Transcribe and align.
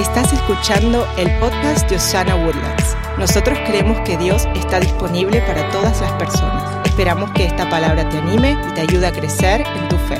Estás 0.00 0.32
escuchando 0.32 1.06
el 1.18 1.28
podcast 1.40 1.86
de 1.90 1.96
Osana 1.96 2.34
Woodlands. 2.34 2.96
Nosotros 3.18 3.58
creemos 3.66 4.00
que 4.00 4.16
Dios 4.16 4.46
está 4.54 4.80
disponible 4.80 5.42
para 5.42 5.70
todas 5.70 6.00
las 6.00 6.10
personas. 6.12 6.86
Esperamos 6.86 7.30
que 7.32 7.44
esta 7.44 7.68
palabra 7.68 8.08
te 8.08 8.16
anime 8.16 8.56
y 8.66 8.72
te 8.72 8.80
ayude 8.80 9.06
a 9.06 9.12
crecer 9.12 9.60
en 9.60 9.88
tu 9.90 9.96
fe. 10.08 10.18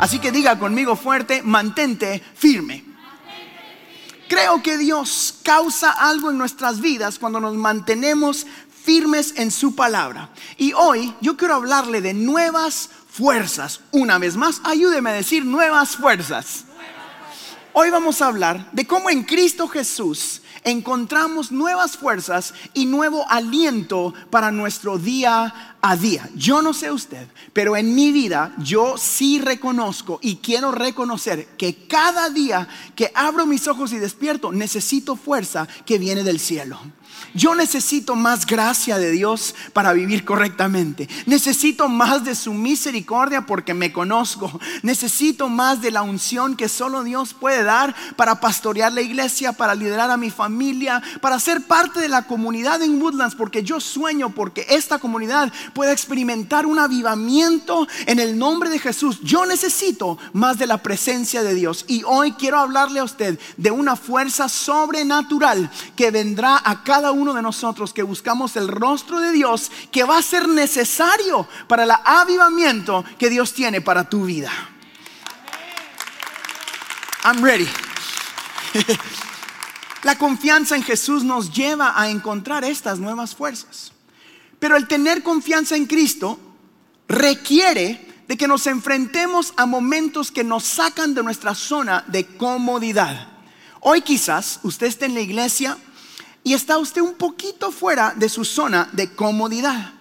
Así 0.00 0.18
que 0.20 0.32
diga 0.32 0.58
conmigo 0.58 0.96
fuerte, 0.96 1.42
mantente 1.42 2.22
firme. 2.34 2.82
Creo 4.26 4.62
que 4.62 4.78
Dios 4.78 5.34
causa 5.42 5.90
algo 5.90 6.30
en 6.30 6.38
nuestras 6.38 6.80
vidas 6.80 7.18
cuando 7.18 7.40
nos 7.40 7.56
mantenemos 7.56 8.46
firmes 8.84 9.34
en 9.36 9.50
su 9.50 9.76
palabra. 9.76 10.30
Y 10.56 10.72
hoy 10.72 11.14
yo 11.20 11.36
quiero 11.36 11.56
hablarle 11.56 12.00
de 12.00 12.14
nuevas 12.14 12.88
fuerzas. 13.10 13.80
Una 13.90 14.16
vez 14.16 14.34
más, 14.38 14.62
ayúdeme 14.64 15.10
a 15.10 15.12
decir 15.12 15.44
nuevas 15.44 15.96
fuerzas. 15.96 16.65
Hoy 17.78 17.90
vamos 17.90 18.22
a 18.22 18.28
hablar 18.28 18.70
de 18.72 18.86
cómo 18.86 19.10
en 19.10 19.22
Cristo 19.22 19.68
Jesús 19.68 20.40
encontramos 20.64 21.52
nuevas 21.52 21.98
fuerzas 21.98 22.54
y 22.72 22.86
nuevo 22.86 23.28
aliento 23.28 24.14
para 24.30 24.50
nuestro 24.50 24.96
día 24.96 25.76
a 25.82 25.94
día. 25.94 26.26
Yo 26.34 26.62
no 26.62 26.72
sé 26.72 26.90
usted, 26.90 27.28
pero 27.52 27.76
en 27.76 27.94
mi 27.94 28.12
vida 28.12 28.54
yo 28.56 28.96
sí 28.96 29.42
reconozco 29.42 30.18
y 30.22 30.36
quiero 30.36 30.72
reconocer 30.72 31.48
que 31.58 31.86
cada 31.86 32.30
día 32.30 32.66
que 32.94 33.12
abro 33.14 33.44
mis 33.44 33.68
ojos 33.68 33.92
y 33.92 33.98
despierto 33.98 34.52
necesito 34.52 35.14
fuerza 35.14 35.68
que 35.84 35.98
viene 35.98 36.24
del 36.24 36.40
cielo. 36.40 36.80
Yo 37.36 37.54
necesito 37.54 38.16
más 38.16 38.46
gracia 38.46 38.96
de 38.96 39.10
Dios 39.10 39.54
para 39.74 39.92
vivir 39.92 40.24
correctamente. 40.24 41.06
Necesito 41.26 41.86
más 41.86 42.24
de 42.24 42.34
su 42.34 42.54
misericordia 42.54 43.42
porque 43.42 43.74
me 43.74 43.92
conozco. 43.92 44.58
Necesito 44.82 45.50
más 45.50 45.82
de 45.82 45.90
la 45.90 46.00
unción 46.00 46.56
que 46.56 46.70
solo 46.70 47.04
Dios 47.04 47.34
puede 47.34 47.62
dar 47.62 47.94
para 48.16 48.40
pastorear 48.40 48.90
la 48.94 49.02
iglesia, 49.02 49.52
para 49.52 49.74
liderar 49.74 50.10
a 50.10 50.16
mi 50.16 50.30
familia, 50.30 51.02
para 51.20 51.38
ser 51.38 51.60
parte 51.66 52.00
de 52.00 52.08
la 52.08 52.22
comunidad 52.22 52.80
en 52.80 53.02
Woodlands, 53.02 53.34
porque 53.34 53.62
yo 53.62 53.80
sueño 53.80 54.30
porque 54.30 54.66
esta 54.70 54.98
comunidad 54.98 55.52
pueda 55.74 55.92
experimentar 55.92 56.64
un 56.64 56.78
avivamiento 56.78 57.86
en 58.06 58.18
el 58.18 58.38
nombre 58.38 58.70
de 58.70 58.78
Jesús. 58.78 59.20
Yo 59.22 59.44
necesito 59.44 60.16
más 60.32 60.56
de 60.56 60.66
la 60.66 60.78
presencia 60.78 61.42
de 61.42 61.52
Dios. 61.52 61.84
Y 61.86 62.02
hoy 62.04 62.32
quiero 62.32 62.58
hablarle 62.58 63.00
a 63.00 63.04
usted 63.04 63.38
de 63.58 63.70
una 63.70 63.94
fuerza 63.94 64.48
sobrenatural 64.48 65.70
que 65.96 66.10
vendrá 66.10 66.62
a 66.64 66.82
cada 66.82 67.12
uno 67.12 67.25
de 67.34 67.42
nosotros 67.42 67.92
que 67.92 68.02
buscamos 68.02 68.56
el 68.56 68.68
rostro 68.68 69.20
de 69.20 69.32
Dios 69.32 69.70
que 69.90 70.04
va 70.04 70.18
a 70.18 70.22
ser 70.22 70.48
necesario 70.48 71.46
para 71.68 71.84
el 71.84 71.90
avivamiento 72.04 73.04
que 73.18 73.30
Dios 73.30 73.52
tiene 73.52 73.80
para 73.80 74.08
tu 74.08 74.24
vida. 74.24 74.50
I'm 77.24 77.42
ready. 77.42 77.68
La 80.02 80.16
confianza 80.16 80.76
en 80.76 80.84
Jesús 80.84 81.24
nos 81.24 81.52
lleva 81.52 82.00
a 82.00 82.08
encontrar 82.08 82.62
estas 82.62 83.00
nuevas 83.00 83.34
fuerzas. 83.34 83.92
Pero 84.60 84.76
el 84.76 84.86
tener 84.86 85.22
confianza 85.22 85.74
en 85.74 85.86
Cristo 85.86 86.38
requiere 87.08 88.14
de 88.28 88.36
que 88.36 88.48
nos 88.48 88.66
enfrentemos 88.66 89.52
a 89.56 89.66
momentos 89.66 90.30
que 90.30 90.44
nos 90.44 90.64
sacan 90.64 91.14
de 91.14 91.22
nuestra 91.22 91.54
zona 91.54 92.04
de 92.06 92.24
comodidad. 92.24 93.28
Hoy 93.80 94.02
quizás 94.02 94.60
usted 94.62 94.86
esté 94.86 95.06
en 95.06 95.14
la 95.14 95.20
iglesia 95.20 95.76
y 96.46 96.54
está 96.54 96.78
usted 96.78 97.00
un 97.00 97.14
poquito 97.14 97.72
fuera 97.72 98.14
de 98.14 98.28
su 98.28 98.44
zona 98.44 98.88
de 98.92 99.12
comodidad. 99.12 99.94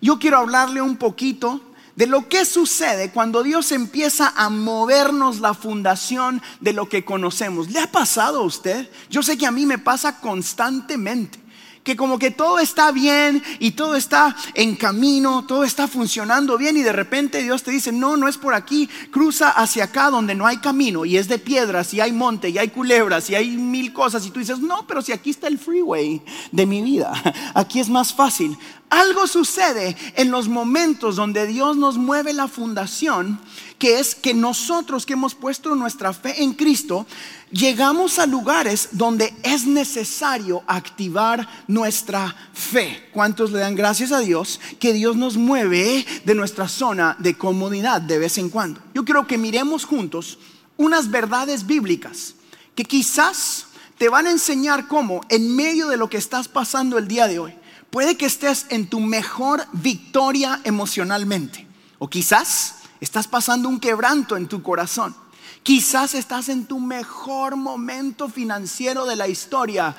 Yo 0.00 0.18
quiero 0.18 0.38
hablarle 0.38 0.80
un 0.80 0.96
poquito 0.96 1.60
de 1.94 2.06
lo 2.06 2.26
que 2.26 2.46
sucede 2.46 3.10
cuando 3.10 3.42
Dios 3.42 3.70
empieza 3.70 4.32
a 4.34 4.48
movernos 4.48 5.40
la 5.40 5.52
fundación 5.52 6.40
de 6.58 6.72
lo 6.72 6.88
que 6.88 7.04
conocemos. 7.04 7.70
¿Le 7.70 7.80
ha 7.80 7.92
pasado 7.92 8.40
a 8.40 8.44
usted? 8.44 8.90
Yo 9.10 9.22
sé 9.22 9.36
que 9.36 9.44
a 9.44 9.50
mí 9.50 9.66
me 9.66 9.76
pasa 9.76 10.20
constantemente 10.20 11.38
que 11.82 11.96
como 11.96 12.18
que 12.18 12.30
todo 12.30 12.58
está 12.58 12.92
bien 12.92 13.42
y 13.58 13.72
todo 13.72 13.96
está 13.96 14.36
en 14.54 14.76
camino, 14.76 15.44
todo 15.46 15.64
está 15.64 15.88
funcionando 15.88 16.58
bien 16.58 16.76
y 16.76 16.82
de 16.82 16.92
repente 16.92 17.42
Dios 17.42 17.62
te 17.62 17.70
dice, 17.70 17.90
no, 17.90 18.16
no 18.16 18.28
es 18.28 18.36
por 18.36 18.54
aquí, 18.54 18.88
cruza 19.10 19.50
hacia 19.50 19.84
acá 19.84 20.10
donde 20.10 20.34
no 20.34 20.46
hay 20.46 20.58
camino 20.58 21.04
y 21.04 21.16
es 21.16 21.28
de 21.28 21.38
piedras 21.38 21.94
y 21.94 22.00
hay 22.00 22.12
monte 22.12 22.50
y 22.50 22.58
hay 22.58 22.68
culebras 22.68 23.30
y 23.30 23.34
hay 23.34 23.56
mil 23.56 23.92
cosas 23.92 24.26
y 24.26 24.30
tú 24.30 24.40
dices, 24.40 24.58
no, 24.58 24.86
pero 24.86 25.00
si 25.00 25.12
aquí 25.12 25.30
está 25.30 25.48
el 25.48 25.58
freeway 25.58 26.22
de 26.52 26.66
mi 26.66 26.82
vida, 26.82 27.12
aquí 27.54 27.80
es 27.80 27.88
más 27.88 28.12
fácil. 28.12 28.56
Algo 28.90 29.28
sucede 29.28 29.96
en 30.16 30.32
los 30.32 30.48
momentos 30.48 31.14
donde 31.14 31.46
Dios 31.46 31.76
nos 31.76 31.96
mueve 31.96 32.32
la 32.32 32.48
fundación, 32.48 33.40
que 33.80 33.98
es 33.98 34.14
que 34.14 34.32
nosotros 34.32 35.04
que 35.04 35.14
hemos 35.14 35.34
puesto 35.34 35.74
nuestra 35.74 36.12
fe 36.12 36.44
en 36.44 36.52
Cristo, 36.52 37.04
llegamos 37.50 38.20
a 38.20 38.26
lugares 38.26 38.90
donde 38.92 39.34
es 39.42 39.66
necesario 39.66 40.62
activar 40.68 41.48
nuestra 41.66 42.36
fe. 42.52 43.08
¿Cuántos 43.12 43.50
le 43.50 43.58
dan 43.58 43.74
gracias 43.74 44.12
a 44.12 44.20
Dios 44.20 44.60
que 44.78 44.92
Dios 44.92 45.16
nos 45.16 45.36
mueve 45.36 46.06
de 46.24 46.34
nuestra 46.36 46.68
zona 46.68 47.16
de 47.18 47.36
comodidad 47.36 48.00
de 48.00 48.18
vez 48.18 48.38
en 48.38 48.50
cuando? 48.50 48.80
Yo 48.94 49.04
quiero 49.04 49.26
que 49.26 49.38
miremos 49.38 49.84
juntos 49.84 50.38
unas 50.76 51.10
verdades 51.10 51.66
bíblicas 51.66 52.34
que 52.76 52.84
quizás 52.84 53.66
te 53.98 54.08
van 54.08 54.28
a 54.28 54.30
enseñar 54.30 54.86
cómo 54.86 55.22
en 55.28 55.56
medio 55.56 55.88
de 55.88 55.96
lo 55.96 56.08
que 56.08 56.18
estás 56.18 56.46
pasando 56.46 56.98
el 56.98 57.08
día 57.08 57.26
de 57.26 57.40
hoy, 57.40 57.54
Puede 57.90 58.16
que 58.16 58.26
estés 58.26 58.66
en 58.68 58.86
tu 58.86 59.00
mejor 59.00 59.66
victoria 59.72 60.60
emocionalmente. 60.62 61.66
O 61.98 62.08
quizás 62.08 62.76
estás 63.00 63.28
pasando 63.28 63.68
un 63.68 63.80
quebranto 63.80 64.36
en 64.36 64.48
tu 64.48 64.62
corazón. 64.62 65.14
Quizás 65.62 66.14
estás 66.14 66.48
en 66.48 66.66
tu 66.66 66.78
mejor 66.78 67.56
momento 67.56 68.28
financiero 68.28 69.04
de 69.06 69.16
la 69.16 69.28
historia. 69.28 69.94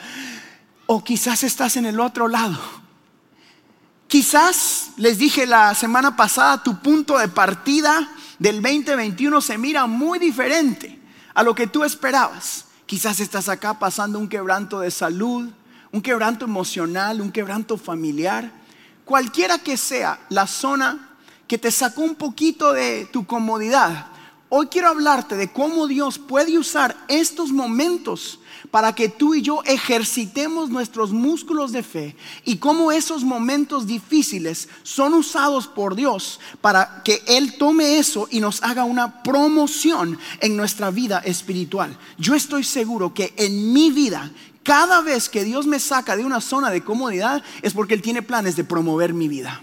O 0.87 1.03
quizás 1.03 1.43
estás 1.43 1.77
en 1.77 1.85
el 1.85 1.99
otro 1.99 2.27
lado. 2.27 2.59
Quizás, 4.07 4.89
les 4.97 5.17
dije 5.17 5.45
la 5.45 5.73
semana 5.73 6.15
pasada, 6.17 6.61
tu 6.61 6.79
punto 6.81 7.17
de 7.17 7.29
partida 7.29 8.11
del 8.39 8.61
2021 8.61 9.39
se 9.39 9.57
mira 9.57 9.87
muy 9.87 10.19
diferente 10.19 10.99
a 11.33 11.43
lo 11.43 11.55
que 11.55 11.67
tú 11.67 11.83
esperabas. 11.83 12.65
Quizás 12.85 13.21
estás 13.21 13.47
acá 13.47 13.79
pasando 13.79 14.19
un 14.19 14.27
quebranto 14.27 14.81
de 14.81 14.91
salud, 14.91 15.49
un 15.91 16.01
quebranto 16.01 16.43
emocional, 16.43 17.21
un 17.21 17.31
quebranto 17.31 17.77
familiar, 17.77 18.51
cualquiera 19.05 19.59
que 19.59 19.77
sea 19.77 20.19
la 20.29 20.45
zona 20.45 21.10
que 21.51 21.57
te 21.57 21.69
sacó 21.69 22.03
un 22.03 22.15
poquito 22.15 22.71
de 22.71 23.09
tu 23.11 23.25
comodidad, 23.25 24.07
hoy 24.47 24.67
quiero 24.67 24.87
hablarte 24.87 25.35
de 25.35 25.51
cómo 25.51 25.85
Dios 25.85 26.17
puede 26.17 26.57
usar 26.57 26.95
estos 27.09 27.51
momentos 27.51 28.39
para 28.71 28.95
que 28.95 29.09
tú 29.09 29.35
y 29.35 29.41
yo 29.41 29.61
ejercitemos 29.65 30.69
nuestros 30.69 31.11
músculos 31.11 31.73
de 31.73 31.83
fe 31.83 32.15
y 32.45 32.55
cómo 32.55 32.93
esos 32.93 33.25
momentos 33.25 33.85
difíciles 33.85 34.69
son 34.83 35.13
usados 35.13 35.67
por 35.67 35.95
Dios 35.95 36.39
para 36.61 37.03
que 37.03 37.21
Él 37.27 37.57
tome 37.57 37.97
eso 37.99 38.29
y 38.31 38.39
nos 38.39 38.63
haga 38.63 38.85
una 38.85 39.21
promoción 39.21 40.17
en 40.39 40.55
nuestra 40.55 40.89
vida 40.89 41.17
espiritual. 41.19 41.97
Yo 42.17 42.33
estoy 42.33 42.63
seguro 42.63 43.13
que 43.13 43.33
en 43.35 43.73
mi 43.73 43.91
vida 43.91 44.31
cada 44.63 45.01
vez 45.01 45.27
que 45.27 45.43
Dios 45.43 45.67
me 45.67 45.81
saca 45.81 46.15
de 46.15 46.23
una 46.23 46.39
zona 46.39 46.69
de 46.69 46.81
comodidad 46.81 47.43
es 47.61 47.73
porque 47.73 47.93
Él 47.93 48.01
tiene 48.01 48.21
planes 48.21 48.55
de 48.55 48.63
promover 48.63 49.13
mi 49.13 49.27
vida. 49.27 49.61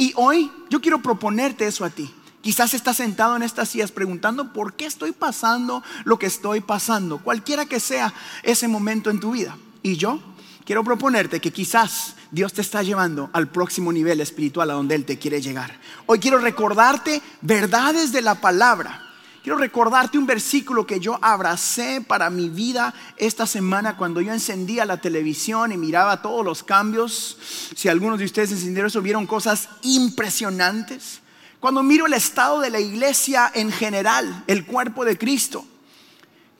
Y 0.00 0.14
hoy 0.16 0.50
yo 0.70 0.80
quiero 0.80 1.02
proponerte 1.02 1.66
eso 1.66 1.84
a 1.84 1.90
ti. 1.90 2.10
Quizás 2.40 2.72
estás 2.72 2.96
sentado 2.96 3.36
en 3.36 3.42
estas 3.42 3.68
sillas 3.68 3.92
preguntando 3.92 4.50
por 4.50 4.72
qué 4.72 4.86
estoy 4.86 5.12
pasando 5.12 5.82
lo 6.04 6.18
que 6.18 6.24
estoy 6.24 6.62
pasando, 6.62 7.18
cualquiera 7.18 7.66
que 7.66 7.80
sea 7.80 8.14
ese 8.42 8.66
momento 8.66 9.10
en 9.10 9.20
tu 9.20 9.32
vida. 9.32 9.58
Y 9.82 9.96
yo 9.96 10.18
quiero 10.64 10.82
proponerte 10.84 11.38
que 11.38 11.52
quizás 11.52 12.14
Dios 12.30 12.54
te 12.54 12.62
está 12.62 12.82
llevando 12.82 13.28
al 13.34 13.48
próximo 13.48 13.92
nivel 13.92 14.22
espiritual 14.22 14.70
a 14.70 14.74
donde 14.74 14.94
Él 14.94 15.04
te 15.04 15.18
quiere 15.18 15.42
llegar. 15.42 15.78
Hoy 16.06 16.18
quiero 16.18 16.38
recordarte 16.38 17.20
verdades 17.42 18.10
de 18.10 18.22
la 18.22 18.36
palabra 18.36 19.09
Quiero 19.42 19.56
recordarte 19.58 20.18
un 20.18 20.26
versículo 20.26 20.86
que 20.86 21.00
yo 21.00 21.18
abracé 21.22 22.02
para 22.02 22.28
mi 22.28 22.50
vida 22.50 22.92
esta 23.16 23.46
semana 23.46 23.96
cuando 23.96 24.20
yo 24.20 24.34
encendía 24.34 24.84
la 24.84 25.00
televisión 25.00 25.72
y 25.72 25.78
miraba 25.78 26.20
todos 26.20 26.44
los 26.44 26.62
cambios. 26.62 27.38
Si 27.74 27.88
algunos 27.88 28.18
de 28.18 28.26
ustedes 28.26 28.52
encendieron 28.52 28.88
eso, 28.88 29.00
vieron 29.00 29.26
cosas 29.26 29.70
impresionantes. 29.80 31.20
Cuando 31.58 31.82
miro 31.82 32.04
el 32.06 32.12
estado 32.12 32.60
de 32.60 32.68
la 32.68 32.80
iglesia 32.80 33.50
en 33.54 33.72
general, 33.72 34.44
el 34.46 34.66
cuerpo 34.66 35.06
de 35.06 35.16
Cristo, 35.16 35.64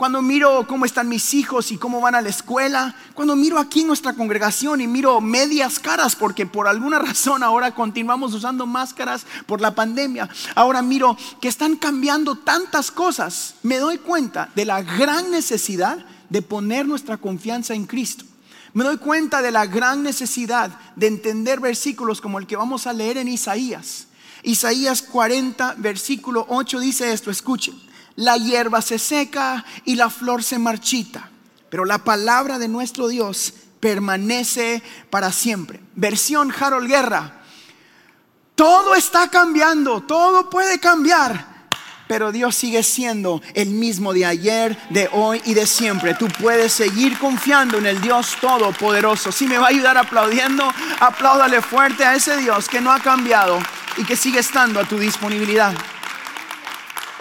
cuando 0.01 0.23
miro 0.23 0.67
cómo 0.67 0.87
están 0.87 1.11
mis 1.11 1.35
hijos 1.35 1.71
y 1.71 1.77
cómo 1.77 2.01
van 2.01 2.15
a 2.15 2.23
la 2.23 2.31
escuela, 2.31 2.95
cuando 3.13 3.37
miro 3.37 3.59
aquí 3.59 3.85
nuestra 3.85 4.15
congregación 4.15 4.81
y 4.81 4.87
miro 4.87 5.21
medias 5.21 5.79
caras, 5.79 6.17
porque 6.17 6.47
por 6.47 6.67
alguna 6.67 6.99
razón 6.99 7.43
ahora 7.43 7.75
continuamos 7.75 8.33
usando 8.33 8.65
máscaras 8.65 9.27
por 9.45 9.61
la 9.61 9.75
pandemia, 9.75 10.31
ahora 10.55 10.81
miro 10.81 11.19
que 11.39 11.49
están 11.49 11.77
cambiando 11.77 12.35
tantas 12.35 12.91
cosas, 12.91 13.57
me 13.63 13.77
doy 13.77 13.99
cuenta 13.99 14.49
de 14.55 14.65
la 14.65 14.81
gran 14.81 15.31
necesidad 15.31 15.99
de 16.31 16.41
poner 16.41 16.89
nuestra 16.89 17.19
confianza 17.19 17.75
en 17.75 17.85
Cristo. 17.85 18.25
Me 18.73 18.85
doy 18.85 18.97
cuenta 18.97 19.43
de 19.43 19.51
la 19.51 19.67
gran 19.67 20.03
necesidad 20.03 20.71
de 20.97 21.09
entender 21.09 21.61
versículos 21.61 22.23
como 22.23 22.39
el 22.39 22.47
que 22.47 22.57
vamos 22.57 22.87
a 22.87 22.95
leer 22.95 23.19
en 23.19 23.29
Isaías. 23.29 24.07
Isaías 24.45 25.03
40, 25.03 25.75
versículo 25.77 26.47
8 26.49 26.81
dice 26.81 27.13
esto, 27.13 27.31
escuchen. 27.31 27.90
La 28.17 28.37
hierba 28.37 28.83
se 28.83 28.99
seca 28.99 29.65
y 29.85 29.97
la 29.97 30.11
flor 30.11 30.43
se 30.43 30.59
marchita, 30.59 31.31
pero 31.71 31.85
la 31.85 31.99
palabra 31.99 32.59
de 32.59 32.69
nuestro 32.69 33.09
Dios 33.09 33.55
permanece 33.81 34.83
para 35.09 35.33
siempre. 35.33 35.81
Versión 35.95 36.53
Harold 36.59 36.89
Guerra. 36.89 37.37
Todo 38.55 38.95
está 38.95 39.29
cambiando, 39.29 40.03
todo 40.03 40.51
puede 40.51 40.79
cambiar, 40.79 41.69
pero 42.07 42.31
Dios 42.31 42.57
sigue 42.57 42.83
siendo 42.83 43.41
el 43.55 43.71
mismo 43.71 44.13
de 44.13 44.27
ayer, 44.27 44.77
de 44.91 45.09
hoy 45.13 45.41
y 45.47 45.55
de 45.55 45.67
siempre. 45.67 46.15
Tú 46.15 46.29
puedes 46.29 46.73
seguir 46.73 47.19
confiando 47.19 47.79
en 47.79 47.87
el 47.87 48.01
Dios 48.03 48.37
Todopoderoso. 48.39 49.33
Si 49.33 49.47
me 49.47 49.57
va 49.57 49.67
a 49.67 49.71
ayudar 49.71 49.97
aplaudiendo, 49.97 50.71
apláudale 50.99 51.63
fuerte 51.63 52.05
a 52.05 52.15
ese 52.15 52.37
Dios 52.37 52.69
que 52.69 52.83
no 52.83 52.93
ha 52.93 53.01
cambiado 53.01 53.59
y 53.97 54.05
que 54.05 54.17
sigue 54.17 54.41
estando 54.41 54.79
a 54.79 54.85
tu 54.85 54.99
disponibilidad. 54.99 55.73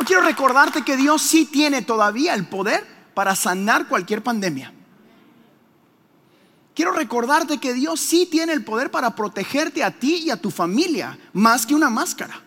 Quiero 0.05 0.21
recordarte 0.21 0.83
que 0.83 0.97
Dios 0.97 1.21
sí 1.21 1.45
tiene 1.45 1.81
todavía 1.81 2.33
el 2.33 2.47
poder 2.47 2.85
para 3.13 3.35
sanar 3.35 3.87
cualquier 3.87 4.23
pandemia. 4.23 4.73
Quiero 6.73 6.91
recordarte 6.93 7.57
que 7.57 7.73
Dios 7.73 7.99
sí 7.99 8.25
tiene 8.25 8.53
el 8.53 8.63
poder 8.63 8.89
para 8.89 9.15
protegerte 9.15 9.83
a 9.83 9.91
ti 9.91 10.23
y 10.25 10.29
a 10.29 10.37
tu 10.37 10.49
familia, 10.49 11.17
más 11.33 11.65
que 11.65 11.75
una 11.75 11.89
máscara. 11.89 12.41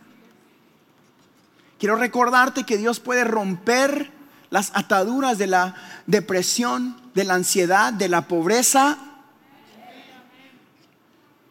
Quiero 1.78 1.96
recordarte 1.96 2.64
que 2.64 2.78
Dios 2.78 3.00
puede 3.00 3.24
romper 3.24 4.10
las 4.48 4.70
ataduras 4.74 5.36
de 5.36 5.48
la 5.48 5.74
depresión, 6.06 6.96
de 7.14 7.24
la 7.24 7.34
ansiedad, 7.34 7.92
de 7.92 8.08
la 8.08 8.28
pobreza. 8.28 8.96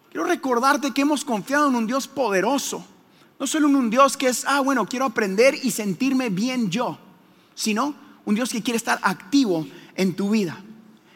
Quiero 0.09 0.25
recordarte 0.25 0.91
que 0.91 1.01
hemos 1.01 1.23
confiado 1.23 1.67
en 1.67 1.75
un 1.75 1.85
Dios 1.85 2.07
poderoso. 2.07 2.85
No 3.41 3.47
solo 3.47 3.69
un 3.69 3.89
Dios 3.89 4.17
que 4.17 4.27
es, 4.27 4.45
ah, 4.45 4.59
bueno, 4.59 4.85
quiero 4.85 5.03
aprender 5.05 5.57
y 5.63 5.71
sentirme 5.71 6.29
bien 6.29 6.69
yo, 6.69 6.99
sino 7.55 7.95
un 8.23 8.35
Dios 8.35 8.51
que 8.51 8.61
quiere 8.61 8.77
estar 8.77 8.99
activo 9.01 9.65
en 9.95 10.15
tu 10.15 10.29
vida. 10.29 10.61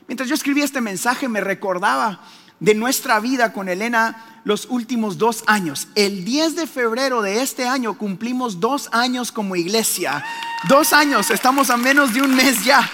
Mientras 0.08 0.28
yo 0.28 0.34
escribía 0.34 0.66
este 0.66 0.82
mensaje 0.82 1.30
me 1.30 1.40
recordaba 1.40 2.20
de 2.60 2.74
nuestra 2.74 3.20
vida 3.20 3.54
con 3.54 3.70
Elena 3.70 4.42
los 4.44 4.66
últimos 4.72 5.20
dos 5.20 5.44
años. 5.46 5.88
El 5.94 6.26
10 6.26 6.56
de 6.56 6.66
febrero 6.66 7.22
de 7.22 7.44
este 7.44 7.68
año 7.68 7.96
cumplimos 7.96 8.60
dos 8.60 8.90
años 8.92 9.32
como 9.32 9.56
iglesia. 9.56 10.26
Dos 10.68 10.94
años, 10.94 11.30
estamos 11.30 11.70
a 11.70 11.78
menos 11.78 12.12
de 12.16 12.24
un 12.24 12.36
mes 12.36 12.66
ya. 12.66 12.90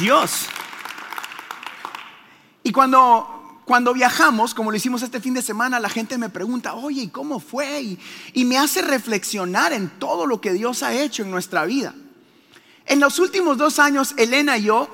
Dios. 0.00 0.46
Y 2.64 2.72
cuando, 2.72 3.41
cuando 3.72 3.94
viajamos, 3.94 4.52
como 4.52 4.70
lo 4.70 4.76
hicimos 4.76 5.00
este 5.00 5.18
fin 5.18 5.32
de 5.32 5.40
semana, 5.40 5.80
la 5.80 5.88
gente 5.88 6.18
me 6.18 6.28
pregunta, 6.28 6.74
oye, 6.74 7.04
¿y 7.04 7.08
cómo 7.08 7.40
fue? 7.40 7.96
Y, 8.34 8.44
me 8.44 8.58
hace 8.58 8.82
reflexionar 8.82 9.72
en 9.72 9.88
todo 9.98 10.26
lo 10.26 10.42
que 10.42 10.52
Dios 10.52 10.82
ha 10.82 10.92
hecho 10.92 11.22
en 11.22 11.30
nuestra 11.30 11.64
vida. 11.64 11.94
En 12.84 13.00
los 13.00 13.18
últimos 13.18 13.56
dos 13.56 13.78
años, 13.78 14.12
Elena 14.18 14.58
y 14.58 14.64
yo 14.64 14.90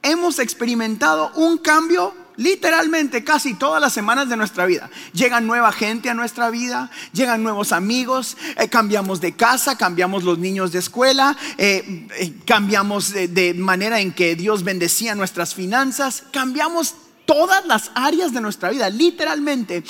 hemos 0.00 0.38
experimentado 0.38 1.32
un 1.34 1.58
cambio 1.58 2.14
literalmente 2.36 3.24
casi 3.24 3.54
todas 3.54 3.80
las 3.80 3.94
semanas 3.94 4.28
de 4.28 4.36
nuestra 4.36 4.64
vida. 4.64 4.88
Llega 5.12 5.40
nueva 5.40 5.72
gente 5.72 6.08
a 6.08 6.14
nuestra 6.14 6.50
vida, 6.50 6.92
llegan 7.12 7.42
nuevos 7.42 7.72
amigos, 7.72 8.36
eh, 8.58 8.68
cambiamos 8.68 9.20
de 9.20 9.32
casa, 9.32 9.76
cambiamos 9.76 10.22
los 10.22 10.38
niños 10.38 10.70
de 10.70 10.78
escuela, 10.78 11.36
eh, 11.56 12.06
eh, 12.16 12.32
cambiamos 12.46 13.12
de, 13.12 13.54
manera 13.54 13.98
en 13.98 14.12
que 14.12 14.36
Dios 14.36 14.62
bendecía 14.62 15.16
nuestras 15.16 15.52
finanzas, 15.52 16.22
cambiamos 16.30 16.94
todas 17.28 17.64
las 17.66 17.92
áreas 17.94 18.32
de 18.32 18.40
nuestra 18.40 18.70
vida, 18.70 18.90
literalmente. 18.90 19.84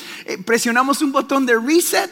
presionamos 0.45 1.01
un 1.01 1.13
botón 1.13 1.47
de 1.47 1.57
reset 1.59 2.11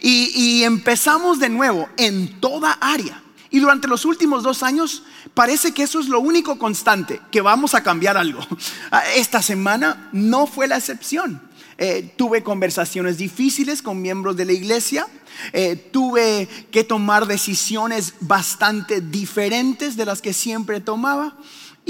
y 0.00 0.62
empezamos 0.62 1.38
de 1.38 1.50
nuevo 1.50 1.88
en 1.98 2.40
toda 2.40 2.78
área. 2.80 3.22
Y 3.50 3.60
durante 3.60 3.88
los 3.88 4.04
últimos 4.04 4.42
dos 4.42 4.62
años 4.62 5.02
parece 5.34 5.72
que 5.72 5.82
eso 5.82 6.00
es 6.00 6.08
lo 6.08 6.20
único 6.20 6.58
constante, 6.58 7.20
que 7.30 7.40
vamos 7.40 7.74
a 7.74 7.82
cambiar 7.82 8.16
algo. 8.16 8.40
Ah, 8.90 9.02
esta 9.16 9.42
semana 9.42 10.08
no 10.12 10.46
fue 10.46 10.66
la 10.66 10.78
excepción. 10.78 11.42
Eh, 11.76 12.14
tuve 12.16 12.42
conversaciones 12.42 13.18
difíciles 13.18 13.82
con 13.82 14.00
miembros 14.00 14.34
de 14.36 14.46
la 14.46 14.52
iglesia, 14.52 15.06
eh, 15.52 15.76
tuve 15.76 16.48
que 16.70 16.84
tomar 16.84 17.26
decisiones 17.26 18.14
bastante 18.20 19.00
diferentes 19.00 19.96
de 19.96 20.06
las 20.06 20.22
que 20.22 20.32
siempre 20.32 20.80
tomaba 20.80 21.36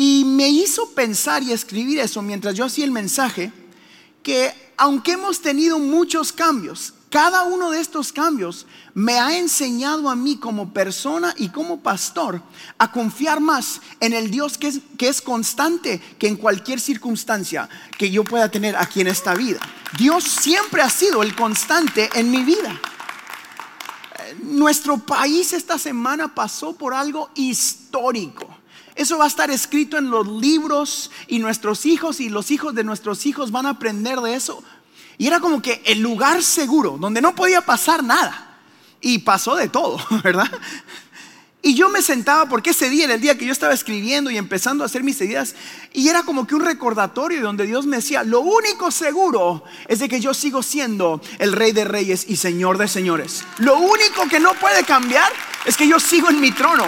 y 0.01 0.25
me 0.25 0.49
hizo 0.49 0.89
pensar 0.91 1.43
y 1.43 1.51
escribir 1.51 1.99
eso 1.99 2.23
mientras 2.23 2.55
yo 2.55 2.65
hacía 2.65 2.85
el 2.85 2.93
mensaje, 2.93 3.53
que 4.23 4.55
aunque 4.77 5.11
hemos 5.11 5.43
tenido 5.43 5.81
muchos 5.81 6.33
cambios, 6.33 6.95
cada 7.11 7.43
uno 7.43 7.73
de 7.73 7.81
estos 7.81 8.13
cambios 8.13 8.65
me 8.95 9.19
ha 9.19 9.37
enseñado 9.37 10.09
a 10.09 10.15
mí 10.15 10.37
como 10.37 10.73
persona 10.73 11.35
y 11.37 11.49
como 11.49 11.81
pastor 11.81 12.41
a 12.79 12.93
confiar 12.93 13.41
más 13.41 13.81
en 13.99 14.13
el 14.13 14.31
Dios 14.31 14.57
que 14.57 14.69
es, 14.69 14.81
que 14.97 15.09
es, 15.09 15.21
constante 15.21 16.01
que 16.17 16.29
en 16.29 16.37
cualquier 16.37 16.79
circunstancia 16.79 17.69
que 17.99 18.09
yo 18.09 18.23
pueda 18.23 18.49
tener 18.49 18.77
aquí 18.77 19.01
en 19.01 19.09
esta 19.09 19.35
vida. 19.35 19.59
Dios 19.99 20.23
siempre 20.23 20.81
ha 20.81 20.91
sido 20.91 21.25
el 21.25 21.35
constante 21.35 22.09
en 22.15 22.31
mi 22.31 22.45
vida. 22.45 22.81
Nuestro 24.45 24.97
país 24.99 25.53
esta 25.53 25.77
semana 25.77 26.33
pasó 26.33 26.73
por 26.73 26.95
algo 26.95 27.31
histórico. 27.35 28.48
Eso 28.99 29.17
va 29.17 29.25
a 29.25 29.29
estar 29.29 29.51
escrito 29.51 29.97
en 29.97 30.11
los 30.11 30.29
libros 30.29 31.11
y 31.27 31.39
nuestros 31.39 31.87
hijos 31.87 32.21
y 32.21 32.29
los 32.29 32.51
hijos 32.51 32.75
de 32.75 32.85
nuestros 32.85 33.25
hijos 33.25 33.51
van 33.51 33.65
a 33.65 33.71
aprender 33.71 34.21
de 34.21 34.35
eso 34.35 34.63
y 35.19 35.27
era 35.27 35.41
como 35.41 35.61
que 35.61 35.83
el 35.85 35.99
lugar 35.99 36.43
seguro, 36.45 36.97
donde 36.99 37.21
no 37.21 37.35
podía 37.35 37.61
pasar 37.61 38.05
nada. 38.05 38.45
Y 39.01 39.19
pasó 39.19 39.57
de 39.57 39.69
todo, 39.69 40.01
¿verdad? 40.23 40.51
Y 41.61 41.75
yo 41.75 41.89
me 41.89 42.03
sentaba 42.03 42.49
porque 42.49 42.71
ese 42.71 42.89
día 42.89 43.05
era 43.05 43.15
el 43.15 43.21
día 43.21 43.37
que 43.37 43.45
yo 43.45 43.51
estaba 43.51 43.75
escribiendo 43.75 44.31
y 44.31 44.39
empezando 44.39 44.85
a 44.85 44.87
hacer 44.87 45.03
mis 45.03 45.21
ideas. 45.21 45.57
Y 45.93 46.09
era 46.09 46.23
como 46.23 46.47
que 46.47 46.55
un 46.55 46.65
recordatorio 46.65 47.43
donde 47.43 47.67
Dios 47.67 47.85
me 47.85 47.97
decía, 47.97 48.23
lo 48.23 48.41
único 48.41 48.93
seguro 48.93 49.65
es 49.89 49.99
de 49.99 50.09
que 50.09 50.21
yo 50.21 50.33
sigo 50.35 50.63
siendo 50.63 51.21
el 51.41 51.53
rey 51.53 51.73
de 51.73 51.85
reyes 51.85 52.25
y 52.29 52.37
señor 52.37 52.79
de 52.79 52.87
señores. 52.87 53.43
Lo 53.59 53.77
único 53.77 54.29
que 54.31 54.39
no 54.39 54.55
puede 54.55 54.85
cambiar 54.85 55.33
es 55.65 55.77
que 55.77 55.89
yo 55.89 55.99
sigo 55.99 56.31
en 56.31 56.41
mi 56.41 56.53
trono. 56.53 56.87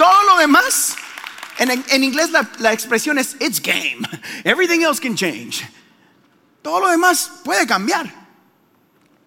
Todo 0.00 0.22
lo 0.24 0.38
demás, 0.38 0.96
en, 1.58 2.02
inglés 2.02 2.30
la, 2.30 2.50
la 2.58 2.72
expresión 2.72 3.18
es, 3.18 3.36
it's 3.38 3.60
game. 3.60 3.98
Everything 4.44 4.80
else 4.80 4.98
can 4.98 5.14
change. 5.14 5.68
Todo 6.62 6.80
lo 6.80 6.88
demás 6.88 7.30
puede 7.44 7.66
cambiar, 7.66 8.10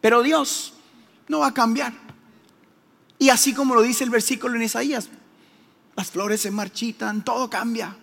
pero 0.02 0.24
Dios 0.24 0.74
no 1.28 1.42
va 1.42 1.50
a 1.50 1.54
cambiar. 1.54 1.94
Y 3.20 3.30
así 3.30 3.54
como 3.54 3.75
lo 3.75 3.84
dice 3.84 4.04
el 4.04 4.10
versículo 4.10 4.56
en 4.56 4.64
Isaías, 4.64 5.10
las 5.96 6.10
flores 6.10 6.42
se 6.42 6.50
marchitan, 6.50 7.24
todo 7.24 7.52
cambia. 7.52 7.95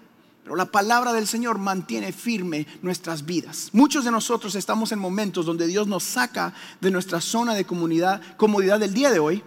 Pero 0.45 0.55
la 0.55 0.67
palabra 0.67 1.13
del 1.13 1.27
Señor 1.27 1.59
mantiene 1.59 2.13
firme 2.13 2.69
nuestras 2.83 3.27
vidas. 3.27 3.71
Muchos 3.73 4.05
de 4.05 4.13
nosotros 4.13 4.55
estamos 4.55 4.93
en 4.93 5.01
momentos 5.01 5.45
donde 5.45 5.67
Dios 5.67 5.89
nos 5.89 6.05
saca 6.05 6.55
de 6.81 6.93
nuestra 6.93 7.21
zona 7.21 7.55
de 7.55 7.65
comunidad, 7.65 8.23
comodidad 8.37 8.79
del 8.79 8.95
día 8.95 9.11
de 9.11 9.19
hoy. 9.19 9.43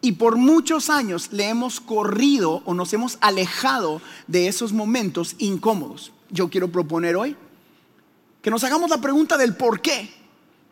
Y 0.00 0.12
por 0.12 0.36
muchos 0.36 0.90
años 0.90 1.30
le 1.32 1.48
hemos 1.48 1.80
corrido 1.80 2.62
o 2.64 2.74
nos 2.74 2.92
hemos 2.92 3.18
alejado 3.20 4.00
de 4.26 4.46
esos 4.46 4.72
momentos 4.72 5.34
incómodos. 5.38 6.12
Yo 6.30 6.48
quiero 6.48 6.68
proponer 6.70 7.16
hoy 7.16 7.36
que 8.42 8.50
nos 8.50 8.62
hagamos 8.64 8.90
la 8.90 9.00
pregunta 9.00 9.36
del 9.36 9.56
por 9.56 9.80
qué. 9.80 10.14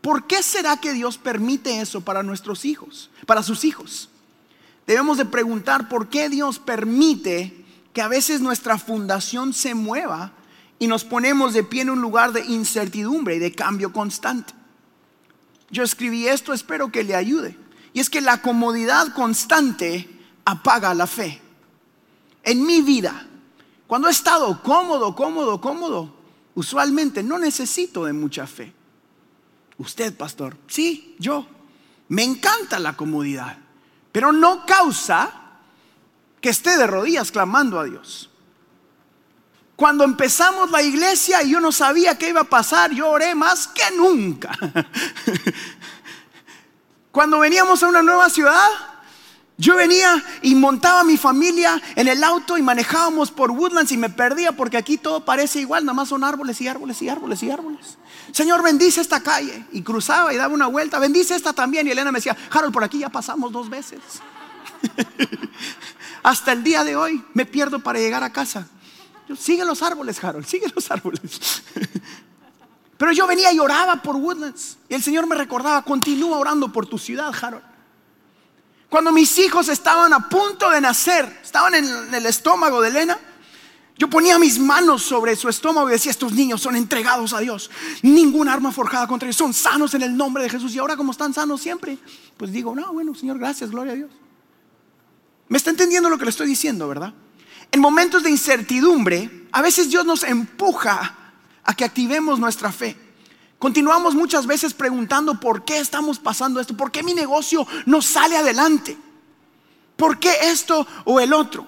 ¿Por 0.00 0.28
qué 0.28 0.42
será 0.42 0.76
que 0.76 0.92
Dios 0.92 1.18
permite 1.18 1.80
eso 1.80 2.00
para 2.00 2.22
nuestros 2.22 2.64
hijos, 2.64 3.10
para 3.26 3.42
sus 3.42 3.64
hijos? 3.64 4.08
Debemos 4.86 5.18
de 5.18 5.24
preguntar 5.24 5.88
por 5.88 6.08
qué 6.08 6.28
Dios 6.28 6.60
permite 6.60 7.64
que 7.92 8.02
a 8.02 8.08
veces 8.08 8.40
nuestra 8.40 8.78
fundación 8.78 9.52
se 9.52 9.74
mueva 9.74 10.32
y 10.78 10.86
nos 10.86 11.04
ponemos 11.04 11.54
de 11.54 11.64
pie 11.64 11.82
en 11.82 11.90
un 11.90 12.00
lugar 12.00 12.32
de 12.32 12.44
incertidumbre 12.44 13.36
y 13.36 13.38
de 13.40 13.52
cambio 13.52 13.92
constante. 13.92 14.52
Yo 15.70 15.82
escribí 15.82 16.28
esto, 16.28 16.52
espero 16.52 16.92
que 16.92 17.02
le 17.02 17.16
ayude. 17.16 17.56
Y 17.96 18.00
es 18.00 18.10
que 18.10 18.20
la 18.20 18.42
comodidad 18.42 19.14
constante 19.14 20.06
apaga 20.44 20.92
la 20.92 21.06
fe. 21.06 21.40
En 22.42 22.66
mi 22.66 22.82
vida, 22.82 23.26
cuando 23.86 24.08
he 24.08 24.10
estado 24.10 24.62
cómodo, 24.62 25.16
cómodo, 25.16 25.62
cómodo, 25.62 26.14
usualmente 26.54 27.22
no 27.22 27.38
necesito 27.38 28.04
de 28.04 28.12
mucha 28.12 28.46
fe. 28.46 28.70
Usted, 29.78 30.14
pastor, 30.14 30.58
sí, 30.66 31.16
yo. 31.18 31.46
Me 32.08 32.22
encanta 32.22 32.78
la 32.78 32.94
comodidad, 32.98 33.56
pero 34.12 34.30
no 34.30 34.66
causa 34.66 35.30
que 36.42 36.50
esté 36.50 36.76
de 36.76 36.86
rodillas 36.86 37.32
clamando 37.32 37.80
a 37.80 37.84
Dios. 37.84 38.28
Cuando 39.74 40.04
empezamos 40.04 40.70
la 40.70 40.82
iglesia 40.82 41.42
y 41.42 41.52
yo 41.52 41.60
no 41.60 41.72
sabía 41.72 42.18
qué 42.18 42.28
iba 42.28 42.42
a 42.42 42.44
pasar, 42.44 42.92
yo 42.92 43.08
oré 43.08 43.34
más 43.34 43.68
que 43.68 43.96
nunca. 43.96 44.50
Cuando 47.16 47.38
veníamos 47.38 47.82
a 47.82 47.88
una 47.88 48.02
nueva 48.02 48.28
ciudad, 48.28 48.68
yo 49.56 49.74
venía 49.74 50.22
y 50.42 50.54
montaba 50.54 51.00
a 51.00 51.04
mi 51.04 51.16
familia 51.16 51.80
en 51.94 52.08
el 52.08 52.22
auto 52.22 52.58
y 52.58 52.62
manejábamos 52.62 53.30
por 53.30 53.52
Woodlands 53.52 53.90
y 53.90 53.96
me 53.96 54.10
perdía 54.10 54.52
porque 54.52 54.76
aquí 54.76 54.98
todo 54.98 55.24
parece 55.24 55.60
igual, 55.60 55.86
nada 55.86 55.94
más 55.94 56.10
son 56.10 56.22
árboles 56.24 56.60
y 56.60 56.68
árboles 56.68 57.00
y 57.00 57.08
árboles 57.08 57.42
y 57.42 57.50
árboles. 57.50 57.96
Señor, 58.32 58.62
bendice 58.62 59.00
esta 59.00 59.22
calle. 59.22 59.64
Y 59.72 59.80
cruzaba 59.80 60.34
y 60.34 60.36
daba 60.36 60.52
una 60.52 60.66
vuelta, 60.66 60.98
bendice 60.98 61.34
esta 61.34 61.54
también. 61.54 61.86
Y 61.86 61.90
Elena 61.92 62.12
me 62.12 62.18
decía, 62.18 62.36
Harold, 62.50 62.74
por 62.74 62.84
aquí 62.84 62.98
ya 62.98 63.08
pasamos 63.08 63.50
dos 63.50 63.70
veces. 63.70 64.00
Hasta 66.22 66.52
el 66.52 66.62
día 66.62 66.84
de 66.84 66.96
hoy 66.96 67.24
me 67.32 67.46
pierdo 67.46 67.78
para 67.78 67.98
llegar 67.98 68.24
a 68.24 68.30
casa. 68.30 68.68
sigue 69.38 69.64
los 69.64 69.82
árboles, 69.82 70.22
Harold, 70.22 70.44
sigue 70.44 70.66
los 70.74 70.90
árboles. 70.90 71.62
Pero 72.96 73.12
yo 73.12 73.26
venía 73.26 73.52
y 73.52 73.58
oraba 73.58 73.96
por 73.96 74.16
Woodlands. 74.16 74.78
Y 74.88 74.94
el 74.94 75.02
Señor 75.02 75.26
me 75.26 75.34
recordaba, 75.34 75.82
continúa 75.82 76.38
orando 76.38 76.72
por 76.72 76.86
tu 76.86 76.98
ciudad, 76.98 77.32
Harold. 77.40 77.64
Cuando 78.88 79.12
mis 79.12 79.38
hijos 79.38 79.68
estaban 79.68 80.12
a 80.12 80.28
punto 80.28 80.70
de 80.70 80.80
nacer, 80.80 81.40
estaban 81.42 81.74
en 81.74 82.14
el 82.14 82.26
estómago 82.26 82.80
de 82.80 82.88
Elena, 82.88 83.18
yo 83.98 84.10
ponía 84.10 84.38
mis 84.38 84.58
manos 84.58 85.02
sobre 85.02 85.34
su 85.36 85.48
estómago 85.48 85.88
y 85.88 85.92
decía, 85.92 86.10
estos 86.10 86.32
niños 86.32 86.60
son 86.60 86.76
entregados 86.76 87.32
a 87.32 87.40
Dios. 87.40 87.70
Ninguna 88.02 88.52
arma 88.52 88.70
forjada 88.70 89.06
contra 89.06 89.26
ellos. 89.26 89.36
Son 89.36 89.54
sanos 89.54 89.94
en 89.94 90.02
el 90.02 90.14
nombre 90.14 90.42
de 90.42 90.50
Jesús. 90.50 90.74
Y 90.74 90.78
ahora 90.78 90.96
como 90.96 91.12
están 91.12 91.32
sanos 91.32 91.62
siempre, 91.62 91.98
pues 92.36 92.52
digo, 92.52 92.74
no, 92.74 92.92
bueno, 92.92 93.14
Señor, 93.14 93.38
gracias, 93.38 93.70
gloria 93.70 93.94
a 93.94 93.96
Dios. 93.96 94.10
Me 95.48 95.56
está 95.56 95.70
entendiendo 95.70 96.10
lo 96.10 96.18
que 96.18 96.24
le 96.24 96.30
estoy 96.30 96.46
diciendo, 96.46 96.86
¿verdad? 96.88 97.14
En 97.72 97.80
momentos 97.80 98.22
de 98.22 98.30
incertidumbre, 98.30 99.48
a 99.50 99.62
veces 99.62 99.88
Dios 99.88 100.04
nos 100.04 100.24
empuja 100.24 101.25
a 101.66 101.74
que 101.74 101.84
activemos 101.84 102.38
nuestra 102.38 102.72
fe. 102.72 102.96
Continuamos 103.58 104.14
muchas 104.14 104.46
veces 104.46 104.74
preguntando 104.74 105.40
por 105.40 105.64
qué 105.64 105.78
estamos 105.78 106.18
pasando 106.18 106.60
esto, 106.60 106.76
por 106.76 106.92
qué 106.92 107.02
mi 107.02 107.14
negocio 107.14 107.66
no 107.86 108.02
sale 108.02 108.36
adelante, 108.36 108.96
por 109.96 110.18
qué 110.18 110.32
esto 110.42 110.86
o 111.04 111.20
el 111.20 111.32
otro. 111.32 111.66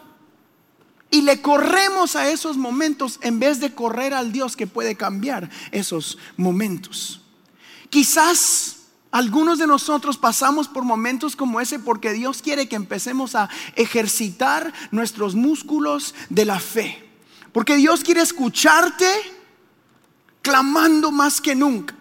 Y 1.11 1.23
le 1.23 1.41
corremos 1.41 2.17
a 2.17 2.29
esos 2.29 2.59
momentos 2.59 3.19
en 3.23 3.41
vez 3.41 3.61
de 3.61 3.75
correr 3.75 4.13
al 4.13 4.31
Dios 4.31 4.57
que 4.57 4.67
puede 4.67 4.95
cambiar 4.95 5.49
esos 5.73 6.19
momentos. 6.37 7.23
Quizás 7.89 8.77
algunos 9.11 9.59
de 9.59 9.67
nosotros 9.67 10.19
pasamos 10.19 10.69
por 10.69 10.85
momentos 10.85 11.35
como 11.35 11.61
ese 11.61 11.79
porque 11.79 12.13
Dios 12.13 12.43
quiere 12.43 12.69
que 12.69 12.77
empecemos 12.77 13.35
a 13.35 13.49
ejercitar 13.75 14.75
nuestros 14.91 15.35
músculos 15.35 16.15
de 16.29 16.45
la 16.45 16.61
fe. 16.61 17.09
Porque 17.53 17.77
Dios 17.77 18.05
quiere 18.05 18.21
escucharte 18.21 19.07
clamando 20.49 21.11
más 21.11 21.43
que 21.43 21.55
nunca. 21.55 21.95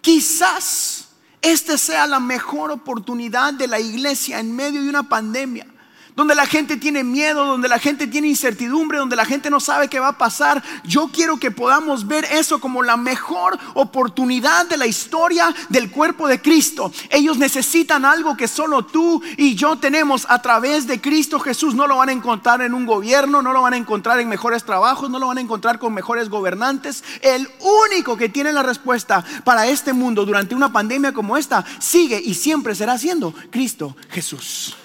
Quizás 0.00 1.08
esta 1.42 1.76
sea 1.76 2.06
la 2.06 2.18
mejor 2.18 2.70
oportunidad 2.70 3.52
de 3.52 3.68
la 3.68 3.78
iglesia 3.78 4.40
en 4.40 4.56
medio 4.56 4.82
de 4.82 4.88
una 4.88 5.06
pandemia 5.06 5.66
donde 6.16 6.34
la 6.34 6.46
gente 6.46 6.76
tiene 6.76 7.02
miedo, 7.02 7.44
donde 7.44 7.68
la 7.68 7.78
gente 7.78 8.06
tiene 8.06 8.28
incertidumbre, 8.28 8.98
donde 8.98 9.16
la 9.16 9.24
gente 9.24 9.50
no 9.50 9.60
sabe 9.60 9.88
qué 9.88 9.98
va 9.98 10.08
a 10.08 10.18
pasar. 10.18 10.62
Yo 10.84 11.08
quiero 11.12 11.38
que 11.38 11.50
podamos 11.50 12.06
ver 12.06 12.24
eso 12.24 12.60
como 12.60 12.82
la 12.82 12.96
mejor 12.96 13.58
oportunidad 13.74 14.66
de 14.66 14.76
la 14.76 14.86
historia 14.86 15.54
del 15.70 15.90
cuerpo 15.90 16.28
de 16.28 16.40
Cristo. 16.40 16.92
Ellos 17.10 17.38
necesitan 17.38 18.04
algo 18.04 18.36
que 18.36 18.48
solo 18.48 18.84
tú 18.84 19.22
y 19.36 19.54
yo 19.56 19.76
tenemos 19.76 20.26
a 20.28 20.40
través 20.40 20.86
de 20.86 21.00
Cristo 21.00 21.40
Jesús. 21.40 21.74
No 21.74 21.86
lo 21.86 21.96
van 21.96 22.10
a 22.10 22.12
encontrar 22.12 22.62
en 22.62 22.74
un 22.74 22.86
gobierno, 22.86 23.42
no 23.42 23.52
lo 23.52 23.62
van 23.62 23.74
a 23.74 23.78
encontrar 23.78 24.20
en 24.20 24.28
mejores 24.28 24.64
trabajos, 24.64 25.10
no 25.10 25.18
lo 25.18 25.26
van 25.26 25.38
a 25.38 25.42
encontrar 25.42 25.78
con 25.78 25.92
mejores 25.92 26.28
gobernantes. 26.28 27.02
El 27.22 27.48
único 27.86 28.16
que 28.16 28.28
tiene 28.28 28.52
la 28.52 28.62
respuesta 28.62 29.24
para 29.42 29.66
este 29.66 29.92
mundo 29.92 30.24
durante 30.24 30.54
una 30.54 30.72
pandemia 30.72 31.12
como 31.12 31.36
esta 31.36 31.64
sigue 31.80 32.20
y 32.24 32.34
siempre 32.34 32.74
será 32.74 32.98
siendo 32.98 33.34
Cristo 33.50 33.96
Jesús. 34.10 34.76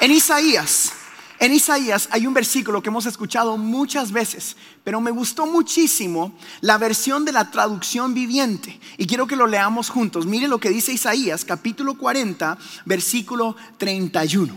En 0.00 0.10
Isaías, 0.10 0.92
en 1.42 1.52
Isaías 1.52 2.08
hay 2.12 2.28
un 2.28 2.34
versículo 2.34 2.80
que 2.80 2.88
hemos 2.88 3.04
escuchado 3.04 3.56
muchas 3.56 4.12
veces, 4.12 4.56
pero 4.84 5.00
me 5.00 5.10
gustó 5.10 5.44
muchísimo 5.44 6.38
la 6.60 6.78
versión 6.78 7.24
de 7.24 7.32
la 7.32 7.50
traducción 7.50 8.14
viviente 8.14 8.78
y 8.96 9.08
quiero 9.08 9.26
que 9.26 9.34
lo 9.34 9.48
leamos 9.48 9.90
juntos. 9.90 10.24
Mire 10.24 10.46
lo 10.46 10.60
que 10.60 10.70
dice 10.70 10.92
Isaías, 10.92 11.44
capítulo 11.44 11.98
40, 11.98 12.56
versículo 12.84 13.56
31. 13.78 14.54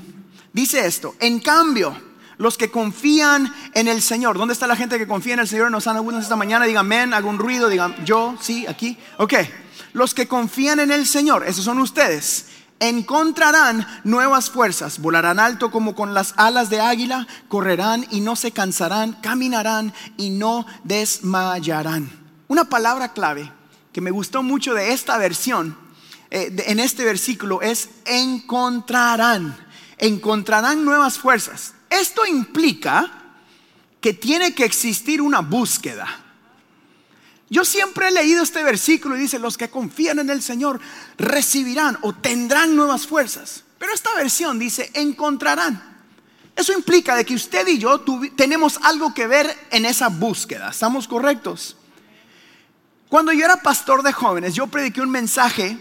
Dice 0.54 0.86
esto, 0.86 1.16
en 1.20 1.40
cambio, 1.40 1.98
los 2.38 2.56
que 2.56 2.70
confían 2.70 3.52
en 3.74 3.88
el 3.88 4.04
Señor. 4.04 4.38
¿Dónde 4.38 4.54
está 4.54 4.68
la 4.68 4.76
gente 4.76 5.00
que 5.00 5.08
confía 5.08 5.34
en 5.34 5.40
el 5.40 5.48
Señor? 5.48 5.72
Nos 5.72 5.88
han 5.88 5.96
algunos 5.96 6.22
esta 6.22 6.36
mañana. 6.36 6.66
Digan 6.66 6.86
amén, 6.86 7.14
algún 7.16 7.40
ruido, 7.40 7.68
digan 7.68 7.96
yo, 8.06 8.38
sí, 8.40 8.68
aquí. 8.68 8.96
Ok, 9.18 9.34
los 9.94 10.14
que 10.14 10.28
confían 10.28 10.80
en 10.80 10.92
el 10.92 11.08
Señor, 11.08 11.46
esos 11.48 11.66
son 11.66 11.80
ustedes 11.80 12.46
encontrarán 12.80 13.86
nuevas 14.04 14.50
fuerzas, 14.50 15.00
volarán 15.00 15.40
alto 15.40 15.72
como 15.72 15.96
con 15.96 16.14
las 16.14 16.34
alas 16.38 16.70
de 16.70 16.82
águila, 16.82 17.28
correrán 17.48 18.06
y 18.12 18.22
no 18.22 18.36
se 18.36 18.52
cansarán, 18.52 19.14
caminarán 19.22 19.94
y 20.18 20.30
no 20.30 20.66
desmayarán. 20.84 22.10
Una 22.48 22.66
palabra 22.66 23.14
clave 23.14 23.52
que 23.92 24.02
me 24.02 24.12
gustó 24.12 24.44
mucho 24.44 24.74
de 24.74 24.92
esta 24.92 25.18
versión, 25.18 25.78
eh, 26.32 26.54
en 26.68 26.80
este 26.80 27.06
versículo, 27.06 27.62
es 27.62 27.90
encontrarán, 28.06 29.56
encontrarán 29.98 30.84
nuevas 30.84 31.18
fuerzas. 31.18 31.74
Esto 31.90 32.26
implica 32.26 33.10
que 34.02 34.14
tiene 34.14 34.54
que 34.54 34.66
existir 34.66 35.22
una 35.22 35.40
búsqueda. 35.40 36.25
Yo 37.50 37.64
siempre 37.64 38.08
he 38.08 38.12
leído 38.12 38.42
este 38.42 38.64
versículo 38.64 39.16
y 39.16 39.20
dice, 39.20 39.38
los 39.38 39.58
que 39.58 39.70
confían 39.70 40.20
en 40.20 40.30
el 40.30 40.42
Señor 40.42 40.80
recibirán 41.18 41.98
o 42.02 42.14
tendrán 42.14 42.76
nuevas 42.76 43.06
fuerzas. 43.06 43.64
Pero 43.78 43.94
esta 43.94 44.14
versión 44.16 44.58
dice, 44.58 44.90
encontrarán. 44.94 45.96
Eso 46.56 46.74
implica 46.74 47.16
de 47.16 47.26
que 47.26 47.36
usted 47.36 47.68
y 47.68 47.78
yo 47.78 48.04
tenemos 48.36 48.80
algo 48.82 49.14
que 49.14 49.28
ver 49.28 49.56
en 49.72 49.86
esa 49.86 50.08
búsqueda. 50.08 50.70
¿Estamos 50.70 51.08
correctos? 51.08 51.76
Cuando 53.10 53.32
yo 53.32 53.46
era 53.46 53.58
pastor 53.58 54.02
de 54.02 54.14
jóvenes, 54.14 54.56
yo 54.56 54.66
prediqué 54.68 55.02
un 55.02 55.12
mensaje 55.12 55.78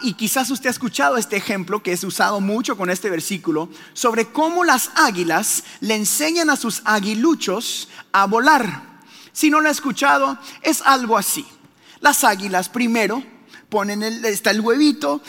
y 0.00 0.14
quizás 0.14 0.50
usted 0.50 0.68
ha 0.68 0.70
escuchado 0.70 1.16
este 1.16 1.36
ejemplo 1.36 1.82
que 1.82 1.92
es 1.92 2.02
usado 2.04 2.40
mucho 2.40 2.76
con 2.76 2.88
este 2.88 3.10
versículo 3.10 3.68
sobre 3.92 4.26
cómo 4.32 4.64
las 4.64 4.90
águilas 4.94 5.64
le 5.80 5.96
enseñan 5.96 6.50
a 6.50 6.56
sus 6.56 6.82
aguiluchos 6.84 7.88
a 8.12 8.26
volar. 8.26 8.89
Si 9.32 9.50
no 9.50 9.60
lo 9.60 9.68
ha 9.68 9.72
escuchado, 9.72 10.38
es 10.62 10.82
algo 10.82 11.16
así. 11.16 11.46
Las 12.00 12.24
águilas 12.24 12.68
primero 12.68 13.22
ponen 13.70 14.02
el, 14.02 14.24
está 14.24 14.50
el 14.50 14.60
huevito, 14.60 15.22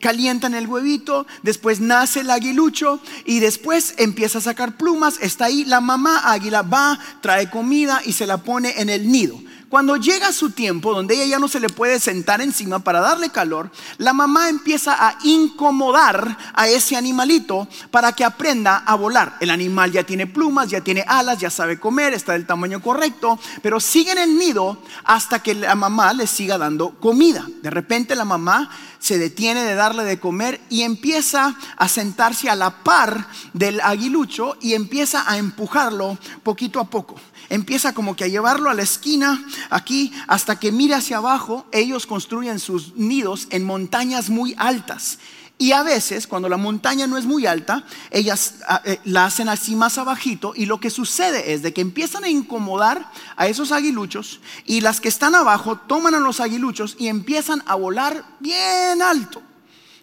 calientan 0.00 0.54
el 0.54 0.66
huevito, 0.66 1.26
después 1.42 1.80
nace 1.80 2.20
el 2.20 2.30
aguilucho 2.30 3.00
y 3.24 3.40
después 3.40 3.94
empieza 3.96 4.38
a 4.38 4.42
sacar 4.42 4.76
plumas, 4.76 5.18
está 5.20 5.46
ahí 5.46 5.64
la 5.64 5.80
mamá 5.80 6.30
águila 6.32 6.62
va, 6.62 6.98
trae 7.20 7.50
comida 7.50 8.02
y 8.04 8.12
se 8.12 8.26
la 8.26 8.38
pone 8.38 8.80
en 8.80 8.90
el 8.90 9.10
nido. 9.10 9.40
Cuando 9.72 9.96
llega 9.96 10.32
su 10.32 10.50
tiempo 10.50 10.92
donde 10.92 11.14
ella 11.14 11.24
ya 11.24 11.38
no 11.38 11.48
se 11.48 11.58
le 11.58 11.70
puede 11.70 11.98
sentar 11.98 12.42
encima 12.42 12.80
para 12.80 13.00
darle 13.00 13.30
calor, 13.30 13.70
la 13.96 14.12
mamá 14.12 14.50
empieza 14.50 14.94
a 15.08 15.16
incomodar 15.24 16.36
a 16.52 16.68
ese 16.68 16.94
animalito 16.94 17.66
para 17.90 18.12
que 18.12 18.22
aprenda 18.22 18.76
a 18.84 18.94
volar. 18.96 19.38
El 19.40 19.48
animal 19.48 19.90
ya 19.90 20.04
tiene 20.04 20.26
plumas, 20.26 20.68
ya 20.68 20.82
tiene 20.82 21.06
alas, 21.08 21.38
ya 21.38 21.48
sabe 21.48 21.80
comer, 21.80 22.12
está 22.12 22.34
del 22.34 22.44
tamaño 22.44 22.82
correcto, 22.82 23.38
pero 23.62 23.80
sigue 23.80 24.12
en 24.12 24.18
el 24.18 24.36
nido 24.36 24.76
hasta 25.04 25.42
que 25.42 25.54
la 25.54 25.74
mamá 25.74 26.12
le 26.12 26.26
siga 26.26 26.58
dando 26.58 26.90
comida. 27.00 27.46
De 27.62 27.70
repente 27.70 28.14
la 28.14 28.26
mamá 28.26 28.68
se 28.98 29.16
detiene 29.16 29.62
de 29.62 29.74
darle 29.74 30.04
de 30.04 30.20
comer 30.20 30.60
y 30.68 30.82
empieza 30.82 31.56
a 31.78 31.88
sentarse 31.88 32.50
a 32.50 32.56
la 32.56 32.82
par 32.82 33.26
del 33.54 33.80
aguilucho 33.80 34.54
y 34.60 34.74
empieza 34.74 35.24
a 35.26 35.38
empujarlo 35.38 36.18
poquito 36.42 36.78
a 36.78 36.84
poco 36.84 37.16
empieza 37.52 37.92
como 37.92 38.16
que 38.16 38.24
a 38.24 38.28
llevarlo 38.28 38.70
a 38.70 38.74
la 38.74 38.82
esquina, 38.82 39.44
aquí, 39.68 40.10
hasta 40.26 40.58
que 40.58 40.72
mire 40.72 40.94
hacia 40.94 41.18
abajo, 41.18 41.66
ellos 41.70 42.06
construyen 42.06 42.58
sus 42.58 42.96
nidos 42.96 43.46
en 43.50 43.64
montañas 43.64 44.30
muy 44.30 44.54
altas. 44.56 45.18
Y 45.58 45.72
a 45.72 45.82
veces, 45.82 46.26
cuando 46.26 46.48
la 46.48 46.56
montaña 46.56 47.06
no 47.06 47.18
es 47.18 47.26
muy 47.26 47.44
alta, 47.44 47.84
ellas 48.10 48.54
ah, 48.66 48.80
eh, 48.86 49.00
la 49.04 49.26
hacen 49.26 49.50
así 49.50 49.76
más 49.76 49.98
abajito 49.98 50.54
y 50.56 50.64
lo 50.64 50.80
que 50.80 50.88
sucede 50.88 51.52
es 51.52 51.60
de 51.60 51.74
que 51.74 51.82
empiezan 51.82 52.24
a 52.24 52.30
incomodar 52.30 53.12
a 53.36 53.46
esos 53.46 53.70
aguiluchos 53.70 54.40
y 54.64 54.80
las 54.80 55.02
que 55.02 55.08
están 55.08 55.34
abajo 55.34 55.76
toman 55.76 56.14
a 56.14 56.20
los 56.20 56.40
aguiluchos 56.40 56.96
y 56.98 57.08
empiezan 57.08 57.62
a 57.66 57.74
volar 57.74 58.24
bien 58.40 59.02
alto, 59.02 59.42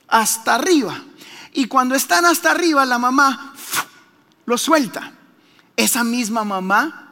hasta 0.07 0.53
arriba. 0.53 1.03
Y 1.51 1.65
cuando 1.65 1.95
están 1.95 2.25
hasta 2.25 2.51
arriba, 2.51 2.85
la 2.85 2.99
mamá 2.99 3.55
lo 4.45 4.55
suelta. 4.55 5.13
Esa 5.75 6.03
misma 6.03 6.43
mamá 6.43 7.08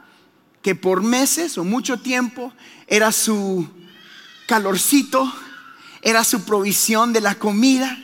que 0.68 0.76
por 0.76 1.02
meses 1.02 1.58
o 1.58 1.64
mucho 1.64 1.98
tiempo 2.02 2.52
era 2.88 3.14
su 3.14 3.66
calorcito, 4.50 5.34
era 6.02 6.26
su 6.26 6.44
provisión 6.44 7.14
de 7.14 7.22
la 7.22 7.36
comida, 7.36 7.98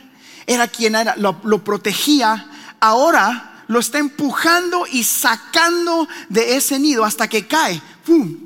era 0.46 0.66
quien 0.68 0.94
lo, 1.18 1.62
protegía, 1.62 2.50
ahora 2.80 3.64
lo 3.68 3.80
está 3.80 3.98
empujando 3.98 4.86
y 4.90 5.04
sacando 5.04 6.08
de 6.30 6.56
ese 6.56 6.78
nido 6.78 7.04
hasta 7.04 7.28
que 7.28 7.46
cae. 7.46 7.82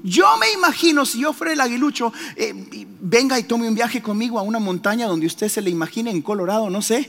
Yo 0.03 0.37
me 0.39 0.51
imagino 0.51 1.07
si 1.07 1.21
yo 1.21 1.33
fuera 1.33 1.53
el 1.53 1.61
aguilucho, 1.61 2.13
eh, 2.35 2.53
venga 3.01 3.39
y 3.39 3.45
tome 3.45 3.69
un 3.69 3.77
viaje 3.77 4.03
conmigo 4.03 4.41
a 4.41 4.43
una 4.43 4.59
montaña 4.59 5.07
donde 5.07 5.27
usted 5.27 5.49
se 5.49 5.63
le 5.63 5.71
imagine 5.71 6.11
en 6.11 6.23
Colorado, 6.23 6.71
no 6.71 6.83
sé, 6.83 7.09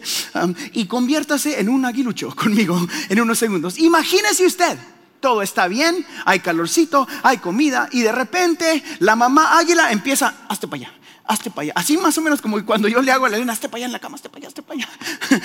y 0.74 0.86
conviértase 0.86 1.60
en 1.60 1.70
un 1.70 1.86
aguilucho 1.86 2.36
conmigo 2.36 2.80
en 3.10 3.20
unos 3.20 3.39
segundos. 3.39 3.80
Imagínese 3.80 4.46
usted 4.46 4.78
todo 5.20 5.42
está 5.42 5.68
bien, 5.68 6.06
hay 6.26 6.40
calorcito, 6.40 7.08
hay 7.24 7.38
comida 7.38 7.88
y 7.92 8.02
de 8.02 8.12
repente 8.12 8.84
la 9.00 9.16
mamá 9.16 9.58
águila 9.58 9.92
empieza, 9.92 10.34
hasta 10.48 10.68
para 10.68 10.84
allá, 10.84 10.94
hazte 11.26 11.50
para 11.50 11.64
allá. 11.64 11.74
Así 11.76 11.98
más 11.98 12.18
o 12.18 12.22
menos 12.22 12.42
como 12.42 12.64
cuando 12.66 12.88
yo 12.88 13.02
le 13.02 13.12
hago 13.12 13.26
a 13.26 13.30
la 13.30 13.38
Elena, 13.38 13.54
hazte 13.54 13.70
para 13.70 13.78
allá 13.78 13.86
en 13.86 13.92
la 13.92 14.00
cama, 14.00 14.16
hazte 14.16 14.30
para 14.30 14.40
allá, 14.40 14.48
hazte 14.48 14.62
para 14.62 14.80
allá. 14.80 14.90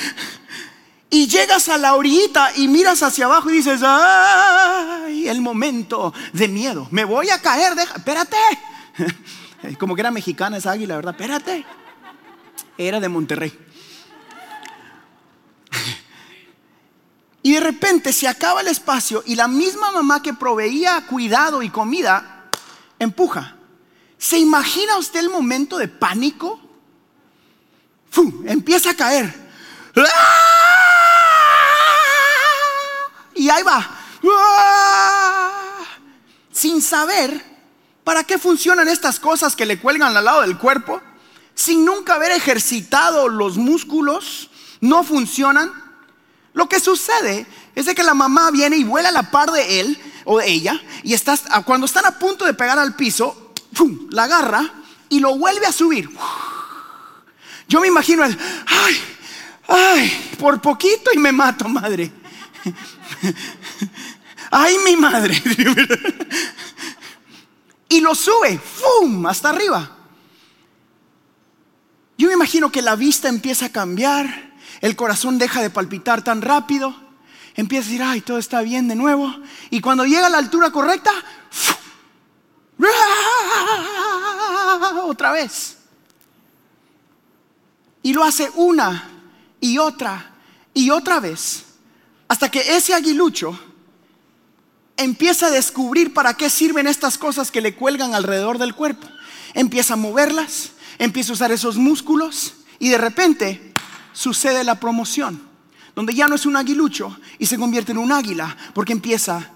y 1.11 1.27
llegas 1.27 1.69
a 1.69 1.79
la 1.79 1.95
orillita 1.95 2.51
y 2.57 2.69
miras 2.69 3.03
hacia 3.03 3.27
abajo 3.27 3.51
y 3.51 3.55
dices, 3.55 3.81
ay, 3.85 5.29
el 5.29 5.41
momento 5.41 6.13
de 6.33 6.49
miedo, 6.49 6.89
me 6.91 7.05
voy 7.05 7.31
a 7.31 7.41
caer, 7.41 7.75
deja, 7.75 7.97
espérate. 7.97 8.37
Como 9.79 9.95
que 9.95 10.03
era 10.03 10.11
mexicana 10.11 10.59
esa 10.59 10.73
águila, 10.73 10.97
¿verdad? 10.97 11.15
Espérate. 11.15 11.65
Era 12.77 13.01
de 13.01 13.09
Monterrey. 13.09 13.64
Y 17.45 17.53
de 17.53 17.61
repente 17.61 18.11
se 18.15 18.27
acaba 18.27 18.63
el 18.63 18.69
espacio 18.69 19.23
y 19.27 19.37
la 19.37 19.49
misma 19.49 19.93
mamá 19.93 20.23
que 20.23 20.33
proveía 20.33 21.05
cuidado 21.07 21.63
y 21.63 21.69
comida 21.69 22.47
empuja. 22.99 23.57
¿Se 24.17 24.39
imagina 24.39 24.97
usted 24.97 25.21
el 25.21 25.29
momento 25.29 25.77
de 25.77 25.87
pánico? 25.87 26.59
Empieza 28.47 28.93
a 28.93 28.95
caer. 28.95 29.35
Y 33.35 33.51
ahí 33.51 33.63
va. 33.63 33.91
Sin 36.51 36.81
saber 36.81 37.45
para 38.05 38.25
qué 38.25 38.39
funcionan 38.39 38.89
estas 38.89 39.21
cosas 39.21 39.55
que 39.55 39.67
le 39.67 39.79
cuelgan 39.79 40.17
al 40.17 40.25
lado 40.25 40.41
del 40.41 40.57
cuerpo, 40.57 41.03
sin 41.55 41.85
nunca 41.85 42.15
haber 42.15 42.33
ejercitado 42.33 43.29
los 43.29 43.59
músculos, 43.59 44.49
no 44.81 45.05
funcionan. 45.05 45.84
Lo 46.55 46.69
que 46.69 46.81
sucede 46.81 47.47
es 47.75 47.85
de 47.85 47.95
que 47.95 48.03
la 48.03 48.15
mamá 48.15 48.51
viene 48.51 48.77
y 48.77 48.85
vuela 48.85 49.11
a 49.11 49.13
la 49.13 49.31
par 49.31 49.51
de 49.51 49.81
él 49.81 50.01
o 50.25 50.39
de 50.39 50.49
ella 50.49 50.81
y 51.03 51.13
estás, 51.13 51.43
cuando 51.67 51.85
están 51.85 52.07
a 52.07 52.19
punto 52.19 52.47
de 52.47 52.55
pegar 52.55 52.79
al 52.79 52.97
piso, 52.97 53.53
la 54.11 54.25
agarra 54.25 54.73
y 55.09 55.21
lo 55.21 55.37
vuelve 55.37 55.67
a 55.67 55.73
subir. 55.73 56.09
Yo 57.69 57.81
me 57.81 57.89
imagino 57.89 58.25
el, 58.25 58.39
ay, 58.67 58.97
ay, 59.69 60.37
por 60.39 60.61
poquito 60.61 61.11
y 61.13 61.19
me 61.19 61.33
mato, 61.33 61.69
madre. 61.69 62.11
Ay, 64.51 64.77
mi 64.85 64.97
madre. 64.97 65.35
Y 67.89 68.01
lo 68.01 68.15
sube, 68.15 68.59
¡fum! 68.59 69.27
hasta 69.27 69.51
arriba. 69.51 69.89
Yo 72.17 72.29
me 72.29 72.35
imagino 72.35 72.73
que 72.73 72.83
la 72.83 72.97
vista 72.97 73.29
empieza 73.29 73.67
a 73.67 73.73
cambiar, 73.73 74.54
el 74.85 74.97
corazón 74.97 75.39
deja 75.39 75.63
de 75.63 75.71
palpitar 75.71 76.23
tan 76.23 76.43
rápido, 76.43 76.95
empieza 77.55 77.87
a 77.87 77.89
decir, 77.89 78.03
ay, 78.03 78.21
todo 78.21 78.37
está 78.37 78.61
bien 78.61 78.87
de 78.87 78.95
nuevo. 78.95 79.35
Y 79.71 79.81
cuando 79.81 80.05
llega 80.05 80.27
a 80.27 80.29
la 80.29 80.37
altura 80.37 80.71
correcta, 80.71 81.11
otra 85.05 85.33
vez. 85.33 85.79
Y 88.03 88.13
lo 88.13 88.25
hace 88.25 88.51
una 88.57 89.09
y 89.59 89.79
otra 89.79 90.35
y 90.75 90.91
otra 90.91 91.19
vez, 91.19 91.65
hasta 92.29 92.51
que 92.51 92.77
ese 92.77 92.93
aguilucho 92.93 93.59
empieza 94.99 95.47
a 95.47 95.51
descubrir 95.51 96.13
para 96.13 96.35
qué 96.35 96.51
sirven 96.51 96.87
estas 96.87 97.17
cosas 97.17 97.51
que 97.51 97.63
le 97.63 97.75
cuelgan 97.75 98.15
alrededor 98.15 98.59
del 98.59 98.75
cuerpo. 98.75 99.09
Empieza 99.55 99.95
a 99.95 99.97
moverlas, 99.97 100.73
empieza 100.99 101.33
a 101.33 101.37
usar 101.37 101.53
esos 101.53 101.79
músculos 101.79 102.57
y 102.79 102.91
de 102.91 102.99
repente 102.99 103.64
sucede 104.15 104.65
la 104.65 104.81
promoción, 104.81 105.43
donde 105.95 106.15
ya 106.15 106.27
no 106.27 106.37
es 106.37 106.47
un 106.47 106.57
aguilucho 106.57 107.19
y 107.39 107.45
se 107.45 107.59
convierte 107.59 107.93
en 107.93 107.99
un 107.99 108.13
águila 108.13 108.57
porque 108.73 108.93
empieza 108.93 109.51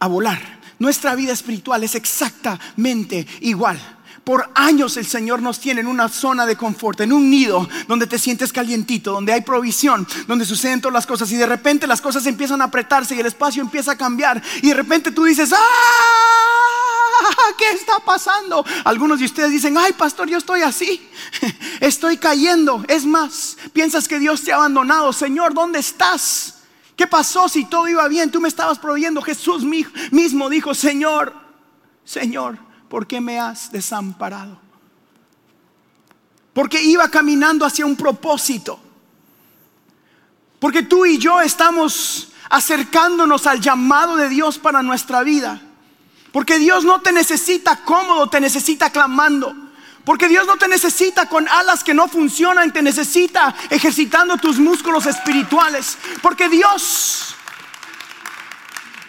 a 0.00 0.06
volar. 0.08 0.58
Nuestra 0.80 1.14
vida 1.14 1.32
espiritual 1.32 1.84
es 1.84 1.94
exactamente 1.94 3.26
igual. 3.40 3.78
Por 4.24 4.50
años 4.54 4.96
el 4.96 5.06
Señor 5.06 5.40
nos 5.40 5.58
tiene 5.58 5.80
en 5.80 5.86
una 5.86 6.08
zona 6.08 6.44
de 6.44 6.56
confort, 6.56 7.00
en 7.00 7.12
un 7.12 7.30
nido 7.30 7.66
donde 7.86 8.06
te 8.06 8.18
sientes 8.18 8.52
calientito, 8.52 9.12
donde 9.12 9.32
hay 9.32 9.40
provisión, 9.40 10.06
donde 10.26 10.44
suceden 10.44 10.80
todas 10.80 10.92
las 10.92 11.06
cosas 11.06 11.32
y 11.32 11.36
de 11.36 11.46
repente 11.46 11.86
las 11.86 12.00
cosas 12.00 12.26
empiezan 12.26 12.60
a 12.60 12.64
apretarse 12.64 13.14
y 13.14 13.20
el 13.20 13.26
espacio 13.26 13.62
empieza 13.62 13.92
a 13.92 13.96
cambiar 13.96 14.42
y 14.62 14.68
de 14.68 14.74
repente 14.74 15.12
tú 15.12 15.24
dices, 15.24 15.52
¡ah! 15.52 16.97
¿Qué 17.58 17.70
está 17.70 17.98
pasando? 18.00 18.64
Algunos 18.84 19.18
de 19.18 19.24
ustedes 19.26 19.50
dicen, 19.50 19.76
ay 19.78 19.92
pastor, 19.92 20.28
yo 20.28 20.38
estoy 20.38 20.62
así, 20.62 21.08
estoy 21.80 22.16
cayendo. 22.16 22.84
Es 22.88 23.04
más, 23.04 23.56
piensas 23.72 24.08
que 24.08 24.18
Dios 24.18 24.42
te 24.42 24.52
ha 24.52 24.56
abandonado. 24.56 25.12
Señor, 25.12 25.54
¿dónde 25.54 25.78
estás? 25.78 26.54
¿Qué 26.96 27.06
pasó 27.06 27.48
si 27.48 27.64
todo 27.64 27.86
iba 27.88 28.06
bien? 28.08 28.30
Tú 28.30 28.40
me 28.40 28.48
estabas 28.48 28.78
proveyendo. 28.78 29.22
Jesús 29.22 29.62
mismo 29.62 30.50
dijo, 30.50 30.74
Señor, 30.74 31.32
Señor, 32.04 32.58
¿por 32.88 33.06
qué 33.06 33.20
me 33.20 33.38
has 33.38 33.70
desamparado? 33.70 34.58
Porque 36.52 36.82
iba 36.82 37.08
caminando 37.08 37.64
hacia 37.64 37.86
un 37.86 37.94
propósito. 37.94 38.80
Porque 40.58 40.82
tú 40.82 41.06
y 41.06 41.18
yo 41.18 41.40
estamos 41.40 42.32
acercándonos 42.50 43.46
al 43.46 43.60
llamado 43.60 44.16
de 44.16 44.28
Dios 44.28 44.58
para 44.58 44.82
nuestra 44.82 45.22
vida. 45.22 45.62
Porque 46.38 46.56
Dios 46.56 46.84
no 46.84 47.00
te 47.00 47.10
necesita 47.10 47.82
cómodo, 47.84 48.28
te 48.28 48.38
necesita 48.38 48.90
clamando. 48.90 49.52
Porque 50.04 50.28
Dios 50.28 50.46
no 50.46 50.56
te 50.56 50.68
necesita 50.68 51.28
con 51.28 51.48
alas 51.48 51.82
que 51.82 51.92
no 51.92 52.06
funcionan, 52.06 52.72
te 52.72 52.80
necesita 52.80 53.52
ejercitando 53.68 54.36
tus 54.36 54.60
músculos 54.60 55.06
espirituales. 55.06 55.98
Porque 56.22 56.48
Dios 56.48 57.34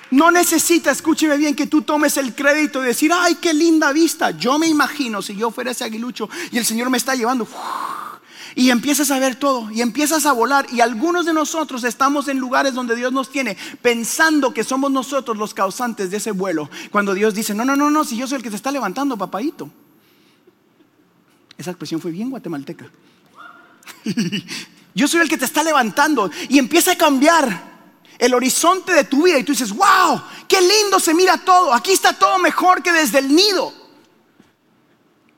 no 0.10 0.32
necesita, 0.32 0.89
escúcheme 0.89 1.38
bien, 1.38 1.56
que 1.56 1.68
tú 1.68 1.84
tomes 1.84 2.18
el 2.18 2.34
crédito 2.34 2.82
y 2.82 2.88
decir, 2.88 3.12
ay, 3.13 3.36
qué 3.36 3.54
linda 3.54 3.92
vista. 3.92 4.32
Yo 4.32 4.58
me 4.58 4.65
imagino 4.65 5.22
si 5.22 5.36
yo 5.36 5.52
fuera 5.52 5.70
ese 5.70 5.84
aguilucho 5.84 6.28
y 6.50 6.58
el 6.58 6.65
Señor 6.65 6.89
me 6.89 6.98
está 6.98 7.13
llevando. 7.13 7.48
Y 8.55 8.69
empiezas 8.71 9.12
a 9.12 9.19
ver 9.19 9.35
todo 9.35 9.69
y 9.71 9.81
empiezas 9.81 10.25
a 10.25 10.33
volar. 10.33 10.65
Y 10.71 10.81
algunos 10.81 11.25
de 11.25 11.33
nosotros 11.33 11.83
estamos 11.83 12.27
en 12.27 12.39
lugares 12.39 12.73
donde 12.73 12.95
Dios 12.95 13.12
nos 13.12 13.31
tiene 13.31 13.57
pensando 13.81 14.53
que 14.53 14.63
somos 14.63 14.91
nosotros 14.91 15.38
los 15.38 15.53
causantes 15.53 16.12
de 16.12 16.17
ese 16.17 16.31
vuelo. 16.31 16.69
Cuando 16.91 17.13
Dios 17.13 17.33
dice, 17.33 17.53
no, 17.53 17.65
no, 17.65 17.75
no, 17.75 17.89
no, 17.89 18.03
si 18.03 18.17
yo 18.17 18.27
soy 18.27 18.38
el 18.38 18.43
que 18.43 18.49
te 18.49 18.55
está 18.55 18.71
levantando, 18.71 19.17
papadito. 19.17 19.69
Esa 21.57 21.71
expresión 21.71 21.99
fue 21.99 22.12
bien 22.12 22.29
guatemalteca. 22.29 22.89
yo 24.95 25.07
soy 25.07 25.21
el 25.21 25.29
que 25.29 25.38
te 25.38 25.45
está 25.45 25.63
levantando 25.63 26.31
y 26.47 26.57
empieza 26.57 26.93
a 26.93 26.97
cambiar 26.97 27.69
el 28.17 28.33
horizonte 28.33 28.93
de 28.93 29.05
tu 29.05 29.23
vida 29.23 29.39
y 29.39 29.43
tú 29.43 29.53
dices, 29.53 29.71
wow, 29.71 30.21
qué 30.47 30.59
lindo 30.62 30.99
se 30.99 31.13
mira 31.13 31.38
todo, 31.38 31.73
aquí 31.73 31.91
está 31.91 32.13
todo 32.13 32.38
mejor 32.38 32.83
que 32.83 32.91
desde 32.91 33.19
el 33.19 33.33
nido. 33.33 33.79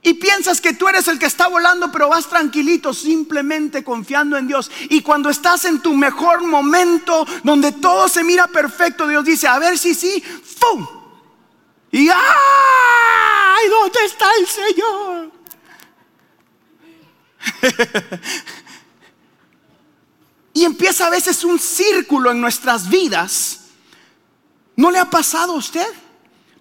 Y 0.03 0.15
piensas 0.15 0.59
que 0.61 0.73
tú 0.73 0.87
eres 0.87 1.07
el 1.07 1.19
que 1.19 1.27
está 1.27 1.47
volando, 1.47 1.91
pero 1.91 2.09
vas 2.09 2.27
tranquilito, 2.27 2.93
simplemente 2.93 3.83
confiando 3.83 4.35
en 4.35 4.47
Dios. 4.47 4.71
Y 4.89 5.01
cuando 5.01 5.29
estás 5.29 5.65
en 5.65 5.79
tu 5.79 5.93
mejor 5.93 6.43
momento, 6.43 7.27
donde 7.43 7.71
todo 7.71 8.07
se 8.07 8.23
mira 8.23 8.47
perfecto, 8.47 9.07
Dios 9.07 9.23
dice, 9.23 9.47
a 9.47 9.59
ver 9.59 9.77
si 9.77 9.93
sí, 9.93 10.21
¡fum! 10.21 10.87
Y 11.91 12.09
¡ay! 12.09 13.69
¿Dónde 13.69 13.99
está 14.05 14.25
el 14.39 14.47
Señor? 14.47 15.31
Y 20.53 20.65
empieza 20.65 21.07
a 21.07 21.09
veces 21.09 21.43
un 21.43 21.59
círculo 21.59 22.31
en 22.31 22.41
nuestras 22.41 22.89
vidas. 22.89 23.59
¿No 24.75 24.91
le 24.91 24.99
ha 24.99 25.09
pasado 25.09 25.53
a 25.53 25.57
usted? 25.57 25.87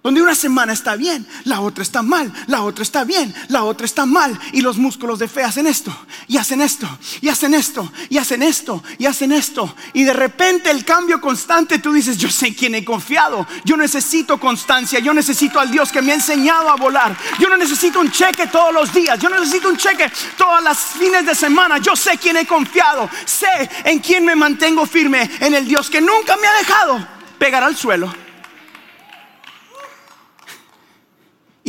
Donde 0.03 0.23
una 0.23 0.35
semana 0.35 0.73
está 0.73 0.97
bien, 0.97 1.27
la 1.45 1.61
otra 1.61 1.83
está 1.83 2.01
mal, 2.01 2.33
la 2.47 2.63
otra 2.63 2.83
está 2.83 3.05
bien, 3.05 3.35
la 3.49 3.65
otra 3.65 3.85
está 3.85 4.07
mal. 4.07 4.39
Y 4.53 4.63
los 4.63 4.79
músculos 4.79 5.19
de 5.19 5.29
fe 5.29 5.43
hacen 5.43 5.67
esto, 5.67 5.95
y 6.27 6.39
hacen 6.39 6.63
esto, 6.63 6.89
y 7.21 7.29
hacen 7.29 7.53
esto, 7.53 7.93
y 8.09 8.17
hacen 8.17 8.43
esto, 8.43 8.83
y 8.97 9.05
hacen 9.05 9.31
esto. 9.31 9.75
Y 9.93 10.05
de 10.05 10.15
repente 10.15 10.71
el 10.71 10.87
cambio 10.87 11.21
constante, 11.21 11.81
tú 11.81 11.93
dices, 11.93 12.17
yo 12.17 12.31
sé 12.31 12.55
quién 12.55 12.75
he 12.77 12.85
confiado. 12.85 13.47
Yo 13.67 13.77
necesito 13.77 14.41
constancia, 14.41 15.01
yo 15.01 15.13
necesito 15.13 15.61
al 15.61 15.71
Dios 15.71 15.93
que 15.93 16.01
me 16.01 16.13
ha 16.13 16.15
enseñado 16.15 16.71
a 16.71 16.77
volar. 16.77 17.15
Yo 17.39 17.51
no 17.51 17.59
necesito 17.59 18.01
un 18.01 18.11
cheque 18.11 18.47
todos 18.47 18.73
los 18.73 18.95
días, 18.95 19.19
yo 19.19 19.29
no 19.29 19.39
necesito 19.39 19.69
un 19.69 19.77
cheque 19.77 20.11
todas 20.39 20.65
las 20.65 20.79
fines 20.79 21.27
de 21.27 21.35
semana. 21.35 21.77
Yo 21.77 21.95
sé 21.95 22.17
quién 22.17 22.39
he 22.39 22.47
confiado, 22.47 23.11
sé 23.27 23.69
en 23.85 23.99
quién 23.99 24.25
me 24.25 24.35
mantengo 24.35 24.87
firme, 24.87 25.31
en 25.41 25.53
el 25.53 25.69
Dios 25.69 25.91
que 25.91 26.01
nunca 26.01 26.39
me 26.39 26.47
ha 26.47 26.55
dejado 26.55 27.07
pegar 27.39 27.63
al 27.63 27.77
suelo 27.77 28.30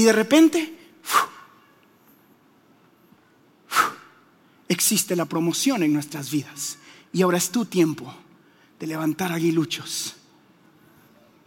Y 0.01 0.03
de 0.03 0.13
repente, 0.13 0.75
existe 4.67 5.15
la 5.15 5.25
promoción 5.25 5.83
en 5.83 5.93
nuestras 5.93 6.31
vidas. 6.31 6.79
Y 7.13 7.21
ahora 7.21 7.37
es 7.37 7.51
tu 7.51 7.65
tiempo 7.65 8.11
de 8.79 8.87
levantar 8.87 9.31
aguiluchos 9.31 10.15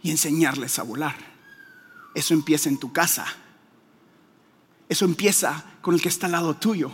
y 0.01 0.09
enseñarles 0.09 0.79
a 0.79 0.83
volar. 0.83 1.17
Eso 2.13 2.33
empieza 2.33 2.69
en 2.69 2.77
tu 2.77 2.93
casa. 2.93 3.25
Eso 4.87 5.03
empieza 5.03 5.61
con 5.81 5.93
el 5.93 6.01
que 6.01 6.07
está 6.07 6.27
al 6.27 6.31
lado 6.31 6.55
tuyo. 6.55 6.93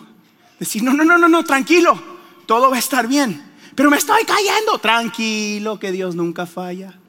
Decir, 0.57 0.81
no, 0.81 0.95
no, 0.95 1.03
no, 1.03 1.19
no, 1.19 1.29
no, 1.29 1.43
tranquilo, 1.43 1.93
todo 2.47 2.71
va 2.71 2.77
a 2.77 2.79
estar 2.79 3.07
bien. 3.07 3.39
Pero 3.75 3.91
me 3.91 3.97
estoy 3.97 4.23
cayendo. 4.25 4.79
Tranquilo, 4.79 5.77
que 5.77 5.91
Dios 5.91 6.15
nunca 6.15 6.47
falla. 6.47 6.99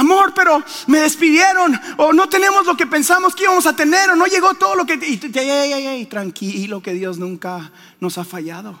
Amor, 0.00 0.32
pero 0.34 0.64
me 0.86 0.98
despidieron 1.00 1.78
o 1.98 2.14
no 2.14 2.26
tenemos 2.26 2.64
lo 2.64 2.74
que 2.74 2.86
pensamos 2.86 3.34
que 3.34 3.42
íbamos 3.42 3.66
a 3.66 3.76
tener 3.76 4.08
o 4.08 4.16
no 4.16 4.24
llegó 4.24 4.54
todo 4.54 4.74
lo 4.74 4.86
que... 4.86 4.94
Y, 4.94 6.06
tranquilo 6.06 6.82
que 6.82 6.94
Dios 6.94 7.18
nunca 7.18 7.70
nos 8.00 8.16
ha 8.16 8.24
fallado. 8.24 8.80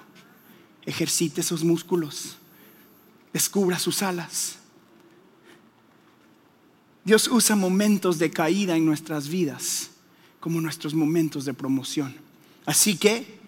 Ejercite 0.86 1.42
sus 1.42 1.62
músculos. 1.62 2.38
Descubra 3.34 3.78
sus 3.78 4.02
alas. 4.02 4.56
Dios 7.04 7.28
usa 7.28 7.54
momentos 7.54 8.18
de 8.18 8.30
caída 8.30 8.74
en 8.74 8.86
nuestras 8.86 9.28
vidas 9.28 9.90
como 10.40 10.62
nuestros 10.62 10.94
momentos 10.94 11.44
de 11.44 11.52
promoción. 11.52 12.14
Así 12.64 12.96
que, 12.96 13.38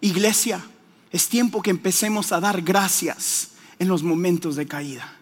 iglesia, 0.00 0.64
es 1.12 1.28
tiempo 1.28 1.60
que 1.60 1.68
empecemos 1.68 2.32
a 2.32 2.40
dar 2.40 2.62
gracias 2.62 3.50
en 3.78 3.88
los 3.88 4.02
momentos 4.02 4.56
de 4.56 4.66
caída. 4.66 5.17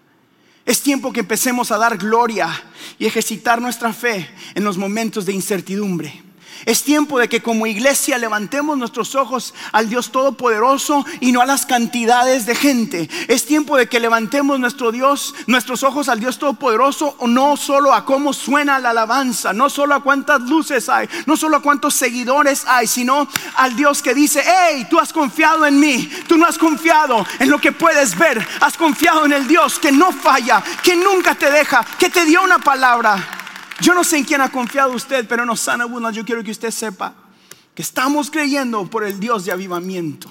Es 0.67 0.83
tiempo 0.83 1.13
que 1.13 1.21
empecemos 1.21 1.71
a 1.71 1.79
dar 1.79 1.97
gloria 1.97 2.51
y 2.99 3.07
ejercitar 3.07 3.63
nuestra 3.63 3.93
fe 3.93 4.29
en 4.57 4.65
los 4.65 4.77
momentos 4.77 5.25
de 5.25 5.33
incertidumbre. 5.33 6.26
Es 6.65 6.83
tiempo 6.83 7.19
de 7.19 7.29
que 7.29 7.43
como 7.43 7.67
iglesia 7.67 8.19
levantemos 8.19 8.79
nuestros 8.79 9.15
ojos 9.15 9.55
al 9.73 9.89
Dios 9.89 10.11
Todopoderoso 10.11 11.05
y 11.21 11.33
no 11.33 11.41
a 11.41 11.47
las 11.47 11.67
cantidades 11.67 12.47
de 12.47 12.55
gente. 12.55 13.09
Es 13.29 13.47
tiempo 13.47 13.77
de 13.77 13.89
que 13.89 14.01
levantemos 14.01 14.59
nuestro 14.59 14.93
Dios, 14.93 15.35
nuestros 15.47 15.83
ojos 15.83 16.09
al 16.09 16.21
Dios 16.21 16.39
Todopoderoso, 16.39 17.17
no 17.27 17.57
solo 17.57 17.93
a 17.93 18.05
cómo 18.05 18.33
suena 18.33 18.79
la 18.79 18.91
alabanza, 18.91 19.53
no 19.53 19.69
solo 19.71 19.95
a 19.95 20.03
cuántas 20.03 20.41
luces 20.43 20.89
hay, 20.89 21.09
no 21.27 21.37
solo 21.37 21.59
a 21.59 21.63
cuántos 21.63 21.95
seguidores 21.95 22.65
hay, 22.67 22.87
sino 22.87 23.29
al 23.57 23.77
Dios 23.77 24.03
que 24.03 24.15
dice, 24.15 24.43
hey, 24.45 24.87
tú 24.89 24.99
has 24.99 25.13
confiado 25.13 25.67
en 25.67 25.79
mí, 25.79 26.11
tú 26.27 26.37
no 26.37 26.47
has 26.47 26.59
confiado 26.59 27.27
en 27.39 27.51
lo 27.51 27.59
que 27.59 27.73
puedes 27.73 28.17
ver, 28.17 28.47
has 28.61 28.77
confiado 28.77 29.25
en 29.25 29.33
el 29.33 29.47
Dios 29.47 29.79
que 29.79 29.93
no 29.93 30.13
falla, 30.13 30.63
que 30.83 30.97
nunca 30.97 31.35
te 31.35 31.51
deja, 31.51 31.85
que 31.99 32.11
te 32.11 32.25
dio 32.25 32.43
una 32.43 32.59
palabra. 32.59 33.46
Yo 33.81 33.95
no 33.95 34.05
sé 34.05 34.19
en 34.19 34.25
quién 34.25 34.41
ha 34.41 34.51
confiado 34.51 34.93
usted, 34.93 35.27
pero 35.29 35.45
no 35.45 35.57
sana 35.57 35.87
una. 35.87 36.11
Yo 36.11 36.25
quiero 36.25 36.43
que 36.43 36.51
usted 36.51 36.71
sepa 36.71 37.15
que 37.75 37.83
estamos 37.83 38.31
creyendo 38.31 38.89
por 38.89 39.05
el 39.05 39.21
Dios 39.21 39.45
de 39.45 39.53
avivamiento. 39.53 40.31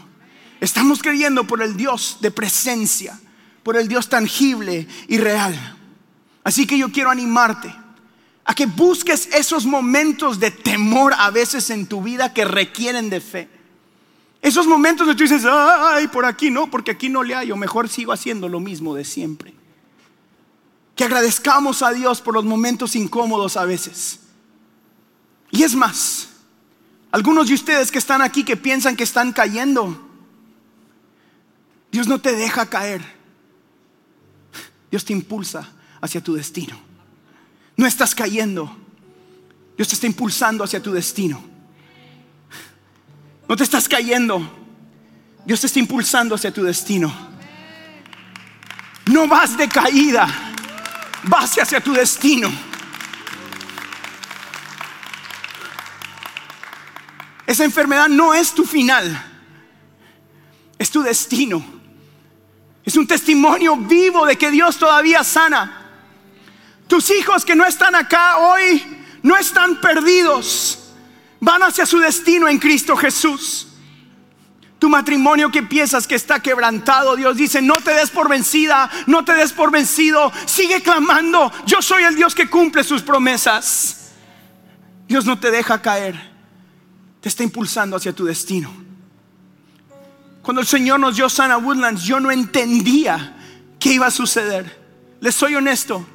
Estamos 0.59 1.01
creyendo 1.01 1.45
por 1.45 1.61
el 1.61 1.77
Dios 1.77 2.17
de 2.21 2.31
presencia, 2.31 3.19
por 3.61 3.77
el 3.77 3.87
Dios 3.87 4.09
tangible 4.09 4.87
y 5.07 5.17
real. 5.17 5.77
Así 6.43 6.65
que 6.65 6.77
yo 6.77 6.91
quiero 6.91 7.11
animarte 7.11 7.73
a 8.45 8.55
que 8.55 8.65
busques 8.65 9.27
esos 9.33 9.65
momentos 9.65 10.39
de 10.39 10.51
temor 10.51 11.13
a 11.17 11.29
veces 11.29 11.69
en 11.69 11.85
tu 11.85 12.01
vida 12.01 12.33
que 12.33 12.45
requieren 12.45 13.09
de 13.09 13.21
fe. 13.21 13.49
Esos 14.41 14.67
momentos 14.67 15.05
donde 15.05 15.17
tú 15.17 15.23
dices, 15.23 15.47
ay, 15.49 16.07
por 16.07 16.25
aquí 16.25 16.49
no, 16.49 16.69
porque 16.69 16.91
aquí 16.91 17.09
no 17.09 17.23
le 17.23 17.35
hay, 17.35 17.51
o 17.51 17.55
mejor 17.55 17.89
sigo 17.89 18.11
haciendo 18.11 18.47
lo 18.47 18.59
mismo 18.59 18.95
de 18.95 19.03
siempre 19.03 19.53
que 20.95 21.03
agradezcamos 21.03 21.81
a 21.81 21.91
Dios 21.91 22.21
por 22.21 22.33
los 22.33 22.45
momentos 22.45 22.95
incómodos 22.95 23.57
a 23.57 23.65
veces. 23.65 24.19
Y 25.51 25.63
es 25.63 25.75
más, 25.75 26.29
algunos 27.11 27.47
de 27.47 27.53
ustedes 27.53 27.91
que 27.91 27.97
están 27.97 28.21
aquí 28.21 28.43
que 28.43 28.55
piensan 28.55 28.95
que 28.95 29.03
están 29.03 29.33
cayendo, 29.33 30.01
Dios 31.91 32.07
no 32.07 32.19
te 32.19 32.35
deja 32.35 32.65
caer. 32.69 33.01
Dios 34.89 35.03
te 35.03 35.13
impulsa 35.13 35.69
hacia 35.99 36.21
tu 36.21 36.33
destino. 36.33 36.79
No 37.75 37.85
estás 37.85 38.15
cayendo. 38.15 38.73
Dios 39.75 39.89
te 39.89 39.95
está 39.95 40.07
impulsando 40.07 40.63
hacia 40.63 40.81
tu 40.81 40.91
destino. 40.91 41.43
No 43.47 43.55
te 43.57 43.63
estás 43.63 43.89
cayendo. 43.89 44.49
Dios 45.45 45.59
te 45.59 45.67
está 45.67 45.79
impulsando 45.79 46.35
hacia 46.35 46.53
tu 46.53 46.63
destino. 46.63 47.13
No 49.07 49.27
vas 49.27 49.57
de 49.57 49.67
caída 49.67 50.44
vas 51.23 51.57
hacia 51.57 51.81
tu 51.81 51.93
destino. 51.93 52.51
Esa 57.45 57.63
enfermedad 57.63 58.07
no 58.07 58.33
es 58.33 58.53
tu 58.53 58.65
final, 58.65 59.23
es 60.77 60.89
tu 60.89 61.03
destino. 61.03 61.75
Es 62.83 62.95
un 62.95 63.07
testimonio 63.07 63.75
vivo 63.75 64.25
de 64.25 64.37
que 64.37 64.51
Dios 64.51 64.77
todavía 64.77 65.23
sana. 65.23 65.81
Tus 66.87 67.09
hijos 67.09 67.43
que 67.43 67.55
no 67.55 67.65
están 67.65 67.95
acá 67.95 68.37
hoy 68.37 68.83
no 69.23 69.35
están 69.35 69.81
perdidos, 69.81 70.91
van 71.39 71.63
hacia 71.63 71.85
su 71.87 71.97
destino 71.97 72.47
en 72.47 72.59
Cristo 72.59 72.95
Jesús. 72.95 73.67
Matrimonio 74.89 75.51
que 75.51 75.63
piensas 75.63 76.07
que 76.07 76.15
está 76.15 76.39
quebrantado, 76.39 77.15
Dios 77.15 77.37
dice, 77.37 77.61
no 77.61 77.73
te 77.75 77.93
des 77.93 78.09
por 78.09 78.29
vencida, 78.29 78.89
no 79.07 79.23
te 79.23 79.33
des 79.33 79.53
por 79.53 79.71
vencido, 79.71 80.31
sigue 80.45 80.81
clamando, 80.81 81.51
yo 81.65 81.81
soy 81.81 82.03
el 82.03 82.15
Dios 82.15 82.35
que 82.35 82.49
cumple 82.49 82.83
sus 82.83 83.01
promesas. 83.01 84.11
Dios 85.07 85.25
no 85.25 85.39
te 85.39 85.51
deja 85.51 85.81
caer, 85.81 86.19
te 87.21 87.29
está 87.29 87.43
impulsando 87.43 87.95
hacia 87.95 88.13
tu 88.13 88.25
destino. 88.25 88.71
Cuando 90.41 90.61
el 90.61 90.67
Señor 90.67 90.99
nos 90.99 91.15
dio 91.15 91.29
Sana 91.29 91.57
Woodlands, 91.57 92.03
yo 92.03 92.19
no 92.19 92.31
entendía 92.31 93.35
qué 93.79 93.93
iba 93.93 94.07
a 94.07 94.11
suceder. 94.11 94.83
Les 95.19 95.33
soy 95.33 95.55
honesto, 95.55 96.05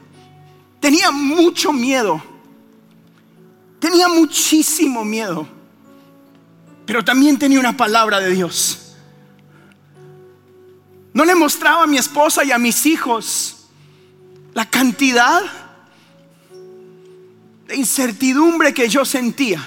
tenía 0.80 1.10
mucho 1.10 1.72
miedo, 1.72 2.22
tenía 3.78 4.08
muchísimo 4.08 5.04
miedo 5.04 5.59
pero 6.90 7.04
también 7.04 7.38
tenía 7.38 7.60
una 7.60 7.76
palabra 7.76 8.18
de 8.18 8.30
Dios. 8.30 8.96
No 11.12 11.24
le 11.24 11.36
mostraba 11.36 11.84
a 11.84 11.86
mi 11.86 11.96
esposa 11.98 12.42
y 12.42 12.50
a 12.50 12.58
mis 12.58 12.84
hijos 12.84 13.68
la 14.54 14.68
cantidad 14.68 15.40
de 17.68 17.76
incertidumbre 17.76 18.74
que 18.74 18.88
yo 18.88 19.04
sentía. 19.04 19.64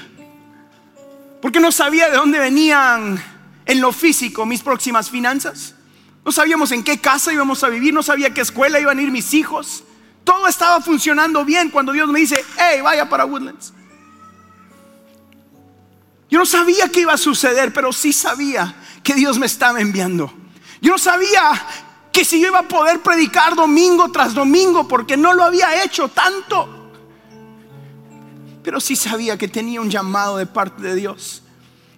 Porque 1.41 1.61
no 1.61 1.71
sabía 1.71 2.09
de 2.09 2.17
dónde 2.17 2.39
venían 2.39 3.23
en 3.67 3.79
lo 3.79 3.93
físico 3.93 4.45
mis 4.45 4.61
próximas 4.61 5.09
finanzas. 5.09 5.75
No 6.25 6.31
sabíamos 6.33 6.73
en 6.73 6.83
qué 6.83 6.99
casa 6.99 7.31
íbamos 7.31 7.63
a 7.63 7.69
vivir, 7.69 7.93
no 7.93 8.03
sabía 8.03 8.33
qué 8.33 8.41
escuela 8.41 8.81
iban 8.81 8.99
a 8.99 9.01
ir 9.01 9.11
mis 9.11 9.33
hijos. 9.33 9.85
Todo 10.25 10.45
estaba 10.45 10.81
funcionando 10.81 11.45
bien 11.45 11.69
cuando 11.69 11.93
Dios 11.93 12.09
me 12.09 12.19
dice, 12.19 12.43
hey, 12.57 12.81
vaya 12.81 13.07
para 13.07 13.23
Woodlands. 13.23 13.71
Yo 16.33 16.39
no 16.39 16.47
sabía 16.47 16.89
qué 16.89 17.01
iba 17.01 17.13
a 17.13 17.17
suceder, 17.17 17.71
pero 17.71 17.93
sí 17.93 18.11
sabía 18.11 18.73
que 19.03 19.13
Dios 19.13 19.37
me 19.37 19.45
estaba 19.45 19.79
enviando. 19.81 20.33
Yo 20.81 20.93
no 20.93 20.97
sabía 20.97 21.63
que 22.11 22.25
si 22.25 22.41
yo 22.41 22.47
iba 22.47 22.57
a 22.57 22.67
poder 22.67 23.03
predicar 23.03 23.53
domingo 23.53 24.11
tras 24.11 24.33
domingo 24.33 24.87
porque 24.87 25.15
no 25.15 25.33
lo 25.33 25.43
había 25.43 25.83
hecho 25.83 26.07
tanto. 26.07 26.91
Pero 28.63 28.81
sí 28.81 28.95
sabía 28.95 29.37
que 29.37 29.47
tenía 29.47 29.79
un 29.79 29.91
llamado 29.91 30.37
de 30.37 30.47
parte 30.47 30.81
de 30.81 30.95
Dios. 30.95 31.42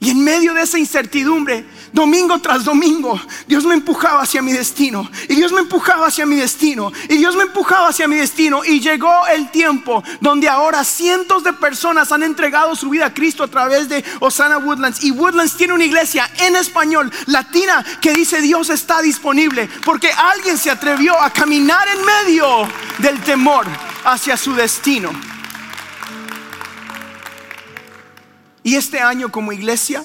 Y 0.05 0.11
en 0.11 0.23
medio 0.23 0.53
de 0.53 0.61
esa 0.61 0.77
incertidumbre, 0.77 1.65
domingo 1.91 2.37
tras 2.37 2.63
domingo, 2.63 3.19
Dios 3.47 3.65
me 3.65 3.73
empujaba 3.73 4.21
hacia 4.21 4.39
mi 4.43 4.51
destino. 4.51 5.09
Y 5.27 5.33
Dios 5.33 5.51
me 5.51 5.61
empujaba 5.61 6.05
hacia 6.05 6.27
mi 6.27 6.35
destino. 6.35 6.91
Y 7.09 7.17
Dios 7.17 7.35
me 7.35 7.41
empujaba 7.41 7.87
hacia 7.87 8.07
mi 8.07 8.15
destino. 8.15 8.63
Y 8.63 8.81
llegó 8.81 9.25
el 9.25 9.49
tiempo 9.49 10.03
donde 10.21 10.47
ahora 10.47 10.83
cientos 10.83 11.43
de 11.43 11.53
personas 11.53 12.11
han 12.11 12.21
entregado 12.21 12.75
su 12.75 12.91
vida 12.91 13.07
a 13.07 13.13
Cristo 13.15 13.43
a 13.43 13.47
través 13.47 13.89
de 13.89 14.05
Osana 14.19 14.59
Woodlands. 14.59 15.03
Y 15.03 15.09
Woodlands 15.09 15.57
tiene 15.57 15.73
una 15.73 15.85
iglesia 15.85 16.29
en 16.37 16.55
español, 16.55 17.11
latina, 17.25 17.83
que 17.99 18.13
dice 18.13 18.41
Dios 18.41 18.69
está 18.69 19.01
disponible. 19.01 19.67
Porque 19.83 20.11
alguien 20.11 20.59
se 20.59 20.69
atrevió 20.69 21.19
a 21.19 21.31
caminar 21.31 21.87
en 21.87 22.05
medio 22.05 22.67
del 22.99 23.19
temor 23.21 23.65
hacia 24.03 24.37
su 24.37 24.53
destino. 24.53 25.34
Y 28.65 28.73
este 28.73 28.99
año 28.99 29.31
como 29.31 29.51
iglesia, 29.51 30.03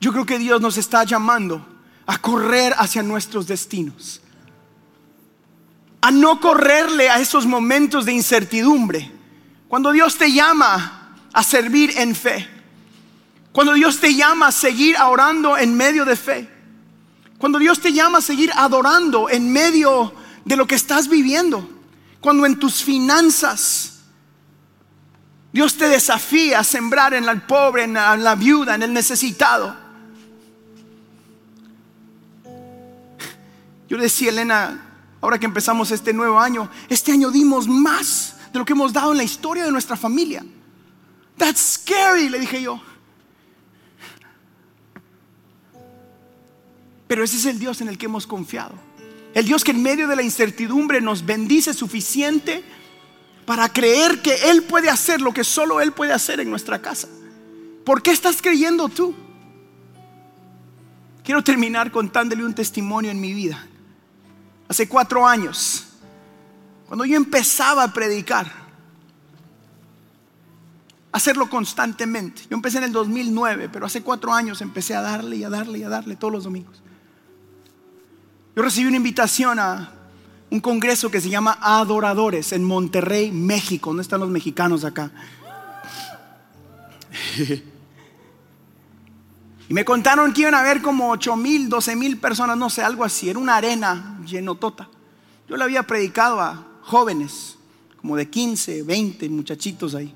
yo 0.00 0.12
creo 0.12 0.24
que 0.24 0.38
Dios 0.38 0.60
nos 0.60 0.76
está 0.76 1.02
llamando 1.02 1.66
a 2.06 2.18
correr 2.18 2.72
hacia 2.78 3.02
nuestros 3.02 3.48
destinos. 3.48 4.20
A 6.00 6.12
no 6.12 6.38
correrle 6.38 7.10
a 7.10 7.18
esos 7.18 7.46
momentos 7.46 8.04
de 8.04 8.12
incertidumbre. 8.12 9.10
Cuando 9.66 9.90
Dios 9.90 10.16
te 10.16 10.30
llama 10.30 11.16
a 11.32 11.42
servir 11.42 11.92
en 11.96 12.14
fe. 12.14 12.48
Cuando 13.50 13.72
Dios 13.74 13.98
te 13.98 14.14
llama 14.14 14.46
a 14.46 14.52
seguir 14.52 14.96
orando 14.96 15.58
en 15.58 15.76
medio 15.76 16.04
de 16.04 16.14
fe. 16.14 16.48
Cuando 17.38 17.58
Dios 17.58 17.80
te 17.80 17.92
llama 17.92 18.18
a 18.18 18.22
seguir 18.22 18.52
adorando 18.54 19.28
en 19.28 19.52
medio 19.52 20.14
de 20.44 20.54
lo 20.54 20.64
que 20.64 20.76
estás 20.76 21.08
viviendo. 21.08 21.68
Cuando 22.20 22.46
en 22.46 22.56
tus 22.56 22.84
finanzas 22.84 23.99
Dios 25.52 25.76
te 25.76 25.88
desafía 25.88 26.60
a 26.60 26.64
sembrar 26.64 27.12
en 27.14 27.28
el 27.28 27.42
pobre, 27.42 27.84
en 27.84 27.94
la, 27.94 28.34
viuda, 28.36 28.76
en 28.76 28.82
el 28.82 28.92
necesitado. 28.92 29.76
Yo 33.88 33.96
le 33.96 34.04
decía, 34.04 34.30
Elena, 34.30 35.08
ahora 35.20 35.38
que 35.38 35.46
empezamos 35.46 35.90
este 35.90 36.12
nuevo 36.12 36.38
año, 36.38 36.70
este 36.88 37.10
año 37.10 37.30
dimos 37.30 37.66
más 37.66 38.36
de 38.52 38.58
lo 38.60 38.64
que 38.64 38.74
hemos 38.74 38.92
dado 38.92 39.10
en 39.10 39.18
la 39.18 39.24
historia 39.24 39.64
de 39.64 39.72
nuestra 39.72 39.96
familia. 39.96 40.44
That's 41.36 41.80
scary, 41.80 42.28
le 42.28 42.38
dije 42.38 42.62
yo. 42.62 42.80
Pero 47.08 47.24
ese 47.24 47.38
es 47.38 47.46
el 47.46 47.58
Dios 47.58 47.80
en 47.80 47.88
el 47.88 47.98
que 47.98 48.06
hemos 48.06 48.24
confiado. 48.24 48.74
El 49.34 49.46
Dios 49.46 49.64
que 49.64 49.72
en 49.72 49.82
medio 49.82 50.06
de 50.06 50.14
la 50.14 50.22
incertidumbre 50.22 51.00
nos 51.00 51.26
bendice 51.26 51.74
suficiente 51.74 52.62
para 53.46 53.68
creer 53.68 54.22
que 54.22 54.50
Él 54.50 54.62
puede 54.62 54.88
hacer 54.88 55.20
lo 55.20 55.32
que 55.32 55.44
solo 55.44 55.80
Él 55.80 55.92
puede 55.92 56.12
hacer 56.12 56.40
en 56.40 56.50
nuestra 56.50 56.80
casa. 56.80 57.08
¿Por 57.84 58.02
qué 58.02 58.10
estás 58.10 58.40
creyendo 58.40 58.88
tú? 58.88 59.14
Quiero 61.24 61.42
terminar 61.42 61.90
contándole 61.90 62.44
un 62.44 62.54
testimonio 62.54 63.10
en 63.10 63.20
mi 63.20 63.32
vida. 63.32 63.66
Hace 64.68 64.88
cuatro 64.88 65.26
años, 65.26 65.86
cuando 66.86 67.04
yo 67.04 67.16
empezaba 67.16 67.84
a 67.84 67.92
predicar, 67.92 68.50
hacerlo 71.12 71.48
constantemente. 71.50 72.42
Yo 72.48 72.56
empecé 72.56 72.78
en 72.78 72.84
el 72.84 72.92
2009, 72.92 73.68
pero 73.72 73.86
hace 73.86 74.02
cuatro 74.02 74.32
años 74.32 74.60
empecé 74.60 74.94
a 74.94 75.02
darle 75.02 75.36
y 75.36 75.44
a 75.44 75.50
darle 75.50 75.78
y 75.78 75.82
a 75.82 75.88
darle 75.88 76.16
todos 76.16 76.32
los 76.32 76.44
domingos. 76.44 76.82
Yo 78.54 78.62
recibí 78.62 78.88
una 78.88 78.96
invitación 78.96 79.58
a 79.58 79.92
un 80.50 80.60
congreso 80.60 81.10
que 81.10 81.20
se 81.20 81.30
llama 81.30 81.58
Adoradores 81.60 82.52
en 82.52 82.64
Monterrey, 82.64 83.30
México. 83.30 83.90
¿Dónde 83.90 84.02
están 84.02 84.20
los 84.20 84.30
mexicanos 84.30 84.84
acá? 84.84 85.10
Y 89.68 89.72
me 89.72 89.84
contaron 89.84 90.32
que 90.32 90.40
iban 90.40 90.54
a 90.54 90.60
haber 90.62 90.82
como 90.82 91.10
8 91.10 91.36
mil, 91.36 91.68
12 91.68 91.94
mil 91.94 92.18
personas, 92.18 92.58
no 92.58 92.68
sé, 92.68 92.82
algo 92.82 93.04
así. 93.04 93.30
Era 93.30 93.38
una 93.38 93.54
arena 93.54 94.18
llenotota. 94.26 94.88
Yo 95.48 95.56
le 95.56 95.62
había 95.62 95.84
predicado 95.84 96.40
a 96.40 96.66
jóvenes, 96.82 97.56
como 98.00 98.16
de 98.16 98.28
15, 98.28 98.82
20 98.82 99.28
muchachitos 99.28 99.94
ahí. 99.94 100.12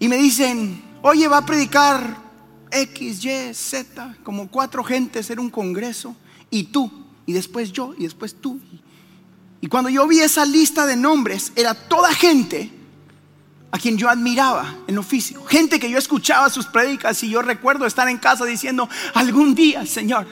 Y 0.00 0.08
me 0.08 0.16
dicen, 0.16 0.82
oye, 1.00 1.28
va 1.28 1.38
a 1.38 1.46
predicar 1.46 2.16
X, 2.72 3.24
Y, 3.24 3.54
Z, 3.54 4.16
como 4.24 4.48
cuatro 4.48 4.82
gentes, 4.82 5.30
era 5.30 5.40
un 5.40 5.50
congreso, 5.50 6.16
y 6.50 6.64
tú, 6.64 6.90
y 7.24 7.32
después 7.32 7.70
yo, 7.70 7.94
y 7.96 8.02
después 8.02 8.34
tú. 8.34 8.60
Y 9.60 9.68
cuando 9.68 9.90
yo 9.90 10.06
vi 10.06 10.20
esa 10.20 10.44
lista 10.44 10.86
de 10.86 10.96
nombres, 10.96 11.52
era 11.56 11.74
toda 11.74 12.12
gente 12.14 12.70
a 13.70 13.78
quien 13.78 13.98
yo 13.98 14.08
admiraba 14.08 14.76
en 14.86 14.94
lo 14.94 15.02
físico. 15.02 15.44
Gente 15.44 15.78
que 15.78 15.90
yo 15.90 15.98
escuchaba 15.98 16.48
sus 16.48 16.66
prédicas 16.66 17.22
y 17.22 17.30
yo 17.30 17.42
recuerdo 17.42 17.86
estar 17.86 18.08
en 18.08 18.18
casa 18.18 18.44
diciendo, 18.44 18.88
algún 19.14 19.54
día, 19.54 19.84
Señor, 19.84 20.26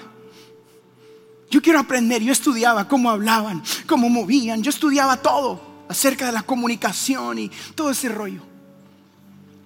yo 1.50 1.62
quiero 1.62 1.78
aprender. 1.78 2.22
Yo 2.22 2.32
estudiaba 2.32 2.88
cómo 2.88 3.10
hablaban, 3.10 3.62
cómo 3.86 4.08
movían, 4.08 4.62
yo 4.62 4.70
estudiaba 4.70 5.16
todo 5.16 5.60
acerca 5.88 6.26
de 6.26 6.32
la 6.32 6.42
comunicación 6.42 7.38
y 7.38 7.50
todo 7.74 7.90
ese 7.90 8.08
rollo. 8.08 8.42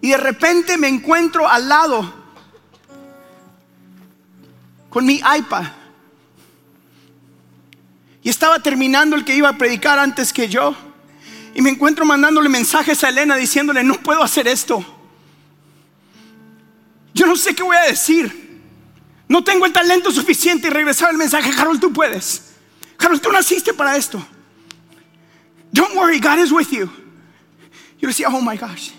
Y 0.00 0.10
de 0.10 0.16
repente 0.16 0.78
me 0.78 0.88
encuentro 0.88 1.48
al 1.48 1.68
lado 1.68 2.12
con 4.88 5.04
mi 5.04 5.16
iPad. 5.16 5.64
Y 8.22 8.28
estaba 8.28 8.60
terminando 8.60 9.16
el 9.16 9.24
que 9.24 9.34
iba 9.34 9.48
a 9.48 9.56
predicar 9.56 9.98
antes 9.98 10.32
que 10.32 10.48
yo. 10.48 10.76
Y 11.54 11.62
me 11.62 11.70
encuentro 11.70 12.04
mandándole 12.04 12.48
mensajes 12.48 13.02
a 13.02 13.08
Elena 13.08 13.36
diciéndole, 13.36 13.82
no 13.82 13.94
puedo 13.94 14.22
hacer 14.22 14.46
esto. 14.46 14.84
Yo 17.14 17.26
no 17.26 17.36
sé 17.36 17.54
qué 17.54 17.62
voy 17.62 17.76
a 17.76 17.82
decir. 17.82 18.50
No 19.28 19.44
tengo 19.44 19.64
el 19.64 19.72
talento 19.72 20.10
suficiente 20.10 20.68
y 20.68 20.70
regresaba 20.70 21.10
el 21.10 21.16
mensaje, 21.16 21.52
Harold, 21.56 21.80
tú 21.80 21.92
puedes. 21.92 22.54
Harold, 22.98 23.20
tú 23.20 23.30
naciste 23.30 23.72
para 23.72 23.96
esto. 23.96 24.24
Don't 25.72 25.94
worry, 25.94 26.18
God 26.18 26.38
is 26.38 26.50
with 26.50 26.68
you. 26.70 26.90
Yo 28.00 28.08
decía, 28.08 28.28
oh 28.28 28.40
my 28.40 28.56
gosh. 28.56 28.90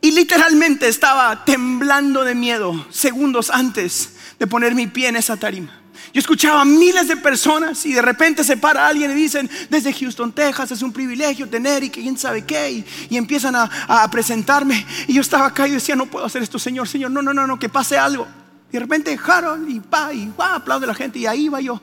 Y 0.00 0.12
literalmente 0.12 0.88
estaba 0.88 1.44
temblando 1.44 2.24
de 2.24 2.34
miedo 2.34 2.86
segundos 2.90 3.50
antes 3.50 4.14
de 4.38 4.46
poner 4.46 4.74
mi 4.74 4.86
pie 4.86 5.08
en 5.08 5.16
esa 5.16 5.36
tarima. 5.36 5.77
Yo 6.12 6.20
escuchaba 6.20 6.62
a 6.62 6.64
miles 6.64 7.08
de 7.08 7.16
personas 7.16 7.84
y 7.84 7.92
de 7.92 8.00
repente 8.00 8.42
se 8.42 8.56
para 8.56 8.86
alguien 8.86 9.10
y 9.10 9.14
dicen, 9.14 9.48
desde 9.68 9.92
Houston, 9.92 10.32
Texas, 10.32 10.70
es 10.70 10.82
un 10.82 10.92
privilegio 10.92 11.48
tener 11.48 11.84
y 11.84 11.90
que 11.90 12.00
quién 12.00 12.16
sabe 12.16 12.44
qué, 12.44 12.84
y, 13.10 13.16
empiezan 13.16 13.54
a, 13.56 14.08
presentarme. 14.10 14.86
Y 15.06 15.14
yo 15.14 15.20
estaba 15.20 15.46
acá 15.46 15.68
y 15.68 15.72
decía, 15.72 15.96
no 15.96 16.06
puedo 16.06 16.24
hacer 16.24 16.42
esto, 16.42 16.58
Señor, 16.58 16.88
Señor, 16.88 17.10
no, 17.10 17.20
no, 17.20 17.34
no, 17.34 17.46
no, 17.46 17.58
que 17.58 17.68
pase 17.68 17.98
algo. 17.98 18.26
Y 18.70 18.72
de 18.72 18.80
repente, 18.80 19.18
Harold, 19.22 19.68
y 19.68 19.80
pa, 19.80 20.12
y 20.12 20.32
va, 20.38 20.56
aplaude 20.56 20.86
la 20.86 20.94
gente, 20.94 21.18
y 21.18 21.26
ahí 21.26 21.48
va 21.48 21.60
yo. 21.60 21.80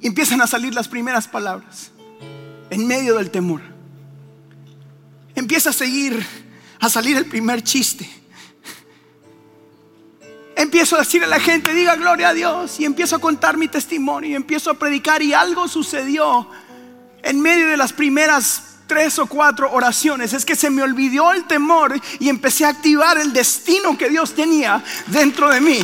Y 0.00 0.06
empiezan 0.06 0.40
a 0.40 0.46
salir 0.46 0.74
las 0.74 0.88
primeras 0.88 1.26
palabras 1.26 1.92
en 2.70 2.86
medio 2.86 3.16
del 3.16 3.30
temor. 3.30 3.60
Empieza 5.34 5.70
a 5.70 5.72
seguir, 5.72 6.24
a 6.80 6.88
salir 6.88 7.16
el 7.16 7.26
primer 7.26 7.62
chiste. 7.62 8.08
Empiezo 10.56 10.96
a 10.96 11.00
decirle 11.00 11.26
a 11.26 11.30
la 11.30 11.40
gente, 11.40 11.72
diga 11.72 11.94
gloria 11.94 12.30
a 12.30 12.34
Dios. 12.34 12.80
Y 12.80 12.84
empiezo 12.84 13.14
a 13.16 13.20
contar 13.20 13.56
mi 13.56 13.68
testimonio 13.68 14.30
y 14.30 14.34
empiezo 14.34 14.70
a 14.70 14.74
predicar. 14.74 15.22
Y 15.22 15.32
algo 15.32 15.68
sucedió 15.68 16.48
en 17.22 17.40
medio 17.40 17.68
de 17.68 17.76
las 17.76 17.92
primeras 17.92 18.78
tres 18.88 19.20
o 19.20 19.26
cuatro 19.26 19.70
oraciones. 19.70 20.32
Es 20.32 20.44
que 20.44 20.56
se 20.56 20.70
me 20.70 20.82
olvidó 20.82 21.32
el 21.32 21.44
temor 21.44 21.94
y 22.18 22.28
empecé 22.28 22.64
a 22.64 22.70
activar 22.70 23.18
el 23.18 23.32
destino 23.32 23.96
que 23.96 24.08
Dios 24.08 24.34
tenía 24.34 24.82
dentro 25.06 25.48
de 25.48 25.60
mí. 25.60 25.78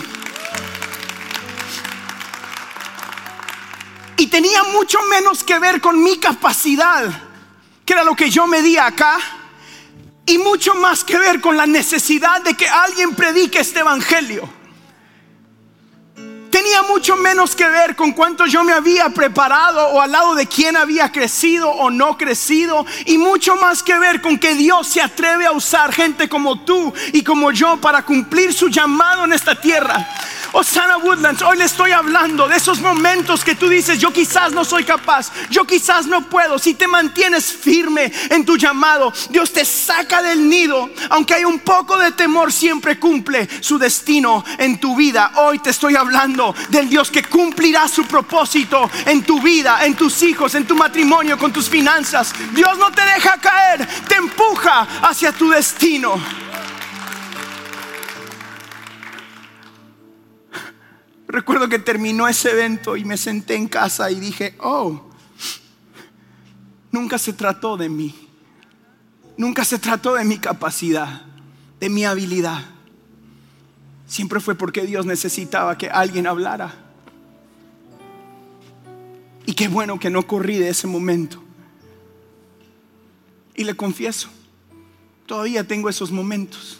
Y 4.17 4.27
tenía 4.29 4.63
mucho 4.65 4.99
menos 5.11 5.43
que 5.43 5.59
ver 5.59 5.81
con 5.81 6.03
mi 6.03 6.19
capacidad, 6.19 7.05
que 7.85 7.93
era 7.93 8.05
lo 8.05 8.15
que 8.15 8.31
yo 8.31 8.47
medía 8.47 8.87
acá, 8.87 9.19
y 10.27 10.39
mucho 10.39 10.75
más 10.75 11.05
que 11.05 11.19
ver 11.19 11.41
con 11.41 11.57
la 11.57 11.67
necesidad 11.67 12.43
de 12.43 12.55
que 12.55 12.69
alguien 12.69 13.15
predique 13.15 13.61
este 13.61 13.81
evangelio. 13.81 14.49
Tenía 16.55 16.83
mucho 16.83 17.17
menos 17.17 17.57
que 17.57 17.69
ver 17.69 17.97
con 17.97 18.13
cuánto 18.13 18.47
yo 18.47 18.63
me 18.63 18.73
había 18.73 19.09
preparado 19.11 19.89
o 19.89 20.01
al 20.01 20.13
lado 20.13 20.37
de 20.37 20.47
quién 20.47 20.77
había 20.77 21.11
crecido 21.11 21.69
o 21.69 21.91
no 21.91 22.17
crecido. 22.17 22.87
Y 23.07 23.19
mucho 23.19 23.57
más 23.57 23.83
que 23.83 23.99
ver 23.99 24.23
con 24.23 24.39
que 24.39 24.55
Dios 24.55 24.87
se 24.87 25.03
atreve 25.03 25.47
a 25.47 25.51
usar 25.51 25.93
gente 25.93 26.29
como 26.29 26.61
tú 26.61 26.95
y 27.13 27.25
como 27.25 27.51
yo 27.51 27.79
para 27.79 28.05
cumplir 28.05 28.55
su 28.55 28.69
llamado 28.69 29.25
en 29.25 29.33
esta 29.33 29.61
tierra. 29.61 30.09
Osana 30.57 30.99
Woodlands, 30.99 31.43
hoy 31.43 31.59
le 31.59 31.65
estoy 31.65 31.91
hablando 31.91 32.47
de 32.47 32.55
esos 32.55 32.81
momentos 32.81 33.43
que 33.43 33.57
tú 33.57 33.69
dices, 33.69 33.99
yo 33.99 34.13
quizás 34.13 34.53
no 34.53 34.65
soy 34.65 34.85
capaz, 34.85 35.33
yo 35.51 35.65
quizás 35.65 36.07
no 36.07 36.29
puedo. 36.29 36.61
Si 36.61 36.75
te 36.75 36.87
mantienes 36.87 37.53
firme 37.53 38.13
en 38.31 38.47
tu 38.47 38.57
llamado, 38.57 39.13
Dios 39.31 39.53
te 39.53 39.65
saca 39.65 40.23
del 40.23 40.49
nido, 40.49 40.91
aunque 41.11 41.35
hay 41.35 41.45
un 41.45 41.59
poco 41.59 41.99
de 41.99 42.13
temor, 42.13 42.53
siempre 42.53 43.01
cumple 43.01 43.49
su 43.61 43.81
destino 43.81 44.45
en 44.57 44.79
tu 44.79 44.95
vida. 44.95 45.33
Hoy 45.39 45.59
te 45.59 45.71
estoy 45.71 45.97
hablando 45.97 46.55
del 46.69 46.89
Dios 46.89 47.11
que 47.11 47.25
cumplirá 47.25 47.89
su 47.89 48.05
propósito 48.05 48.89
en 49.07 49.25
tu 49.25 49.43
vida, 49.43 49.85
en 49.85 49.97
tus 49.97 50.23
hijos, 50.23 50.55
en 50.55 50.69
tu 50.69 50.77
matrimonio, 50.77 51.37
con 51.37 51.53
tus 51.53 51.69
finanzas. 51.69 52.33
Dios 52.53 52.79
no 52.79 52.93
te 52.93 53.03
deja 53.03 53.39
caer, 53.41 53.89
te 54.07 54.15
empuja 54.15 54.87
hacia 55.03 55.33
tu 55.33 55.51
destino. 55.51 56.44
Recuerdo 61.35 61.69
que 61.69 61.81
terminó 61.81 62.29
ese 62.29 62.53
evento 62.53 62.97
y 62.97 63.05
me 63.05 63.17
senté 63.17 63.57
en 63.57 63.67
casa 63.67 64.09
y 64.09 64.21
dije, 64.21 64.55
oh, 64.61 65.01
nunca 66.93 67.19
se 67.19 67.33
trató 67.33 67.77
de 67.77 67.89
mí. 67.89 68.15
Nunca 69.37 69.65
se 69.65 69.81
trató 69.81 70.15
de 70.15 70.25
mi 70.25 70.39
capacidad, 70.39 71.23
de 71.81 71.89
mi 71.89 72.05
habilidad. 72.05 72.65
Siempre 74.07 74.39
fue 74.39 74.55
porque 74.55 74.83
Dios 74.83 75.07
necesitaba 75.07 75.77
que 75.77 75.91
alguien 75.91 76.29
hablara. 76.29 76.73
Y 79.45 79.55
qué 79.55 79.67
bueno 79.67 79.99
que 79.99 80.11
no 80.11 80.25
corrí 80.29 80.59
de 80.59 80.69
ese 80.69 80.87
momento. 80.87 81.43
Y 83.57 83.65
le 83.65 83.75
confieso, 83.75 84.29
todavía 85.27 85.67
tengo 85.67 85.89
esos 85.89 86.13
momentos. 86.13 86.79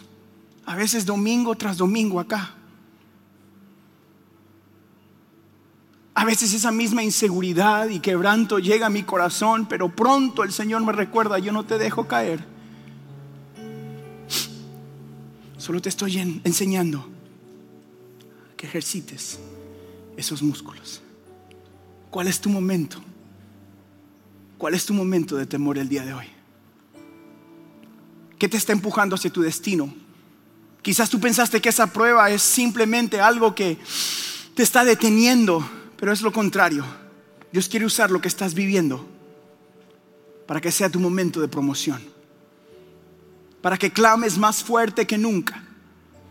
A 0.65 0.77
veces 0.77 1.05
domingo 1.05 1.55
tras 1.55 1.75
domingo 1.75 2.21
acá. 2.21 2.55
A 6.15 6.23
veces 6.23 6.53
esa 6.53 6.71
misma 6.71 7.03
inseguridad 7.03 7.89
y 7.89 7.99
quebranto 7.99 8.57
llega 8.59 8.87
a 8.87 8.89
mi 8.89 9.03
corazón, 9.03 9.65
pero 9.67 9.93
pronto 9.93 10.43
el 10.43 10.53
Señor 10.53 10.83
me 10.83 10.93
recuerda, 10.93 11.39
yo 11.39 11.51
no 11.51 11.65
te 11.65 11.77
dejo 11.77 12.07
caer. 12.07 12.39
Solo 15.57 15.81
te 15.81 15.89
estoy 15.89 16.17
enseñando 16.43 17.05
que 18.55 18.65
ejercites 18.65 19.39
esos 20.15 20.41
músculos. 20.41 21.01
¿Cuál 22.09 22.27
es 22.27 22.39
tu 22.39 22.49
momento? 22.49 23.01
¿Cuál 24.57 24.73
es 24.73 24.85
tu 24.85 24.93
momento 24.93 25.35
de 25.35 25.45
temor 25.45 25.77
el 25.77 25.89
día 25.89 26.05
de 26.05 26.13
hoy? 26.13 26.27
¿Qué 28.39 28.47
te 28.47 28.55
está 28.55 28.71
empujando 28.71 29.15
hacia 29.15 29.33
tu 29.33 29.41
destino? 29.41 29.93
Quizás 30.81 31.09
tú 31.09 31.19
pensaste 31.19 31.59
que 31.59 31.69
esa 31.69 31.87
prueba 31.87 32.29
es 32.29 32.41
simplemente 32.41 33.19
algo 33.19 33.53
que 33.53 33.77
te 34.53 34.63
está 34.63 34.85
deteniendo 34.85 35.67
pero 35.97 36.11
es 36.11 36.21
lo 36.21 36.31
contrario. 36.31 36.85
Dios 37.51 37.69
quiere 37.69 37.85
usar 37.85 38.11
lo 38.11 38.21
que 38.21 38.27
estás 38.27 38.53
viviendo 38.53 39.05
para 40.45 40.61
que 40.61 40.71
sea 40.71 40.89
tu 40.89 40.99
momento 40.99 41.41
de 41.41 41.47
promoción. 41.47 42.01
para 43.61 43.77
que 43.79 43.89
clames 43.89 44.37
más 44.37 44.63
fuerte 44.63 45.07
que 45.07 45.17
nunca, 45.17 45.63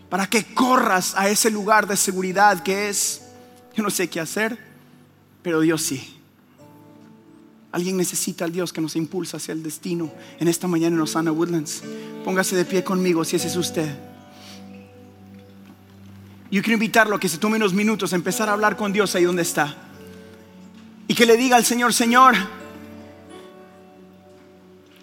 para 0.09 0.29
que 0.29 0.45
corras 0.55 1.15
a 1.17 1.29
ese 1.29 1.51
lugar 1.51 1.89
de 1.89 1.97
seguridad 1.97 2.63
que 2.63 2.89
es, 2.89 3.23
yo 3.75 3.83
no 3.83 3.91
sé 3.91 4.09
qué 4.09 4.21
hacer, 4.21 4.57
pero 5.43 5.59
Dios 5.59 5.83
sí. 5.83 6.17
Alguien 7.73 7.97
necesita 7.97 8.45
al 8.45 8.53
Dios 8.53 8.73
que 8.73 8.81
nos 8.81 8.95
impulsa 8.95 9.39
hacia 9.39 9.51
el 9.51 9.65
destino 9.65 10.13
en 10.39 10.47
esta 10.47 10.69
mañana 10.69 10.95
en 10.95 11.03
Osana 11.03 11.33
Woodlands. 11.33 11.83
Póngase 12.25 12.55
de 12.55 12.65
pie 12.65 12.85
conmigo 12.85 13.25
si 13.25 13.35
ese 13.35 13.49
es 13.49 13.57
usted. 13.57 14.14
Yo 16.55 16.63
quiero 16.63 16.75
invitarlo 16.75 17.17
a 17.17 17.19
que 17.19 17.29
se 17.29 17.39
tome 17.39 17.57
unos 17.57 17.75
minutos 17.75 18.13
a 18.13 18.15
empezar 18.15 18.49
a 18.49 18.53
hablar 18.53 18.77
con 18.77 18.93
Dios 18.93 19.13
ahí 19.17 19.25
donde 19.25 19.43
está. 19.43 19.75
Y 21.09 21.15
que 21.17 21.27
le 21.27 21.37
diga 21.37 21.57
al 21.57 21.65
Señor, 21.65 21.93
Señor, 21.93 22.37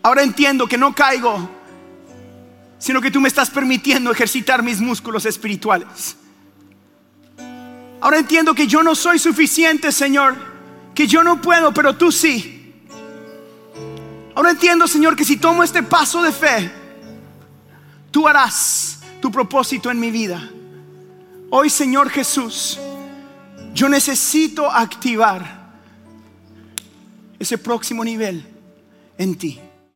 ahora 0.01 0.23
entiendo 0.23 0.65
que 0.65 0.77
no 0.77 0.95
caigo, 0.95 1.49
sino 2.79 3.01
que 3.01 3.11
tú 3.11 3.19
me 3.19 3.27
estás 3.27 3.49
permitiendo 3.49 4.13
ejercitar 4.13 4.63
mis 4.63 4.79
músculos 4.79 5.25
espirituales. 5.25 6.15
Ahora 7.99 8.19
entiendo 8.19 8.55
que 8.55 8.65
yo 8.65 8.81
no 8.81 8.95
soy 8.95 9.19
suficiente, 9.19 9.91
Señor, 9.91 10.37
que 10.95 11.05
yo 11.05 11.21
no 11.21 11.41
puedo, 11.41 11.73
pero 11.73 11.97
tú 11.97 12.13
sí. 12.13 12.81
Ahora 14.35 14.51
entiendo, 14.51 14.87
Señor, 14.87 15.17
que 15.17 15.25
si 15.25 15.35
tomo 15.35 15.63
este 15.63 15.83
paso 15.83 16.23
de 16.23 16.31
fe, 16.31 16.71
tú 18.09 18.25
harás 18.25 19.01
tu 19.19 19.29
propósito 19.29 19.91
en 19.91 19.99
mi 19.99 20.11
vida. 20.11 20.49
Hoy, 21.53 21.69
Señor 21.69 22.09
Jesús, 22.09 22.79
yo 23.73 23.89
necesito 23.89 24.71
activar 24.71 25.69
ese 27.37 27.57
próximo 27.57 28.05
nivel 28.05 28.45
en 29.17 29.37
ti. 29.37 29.59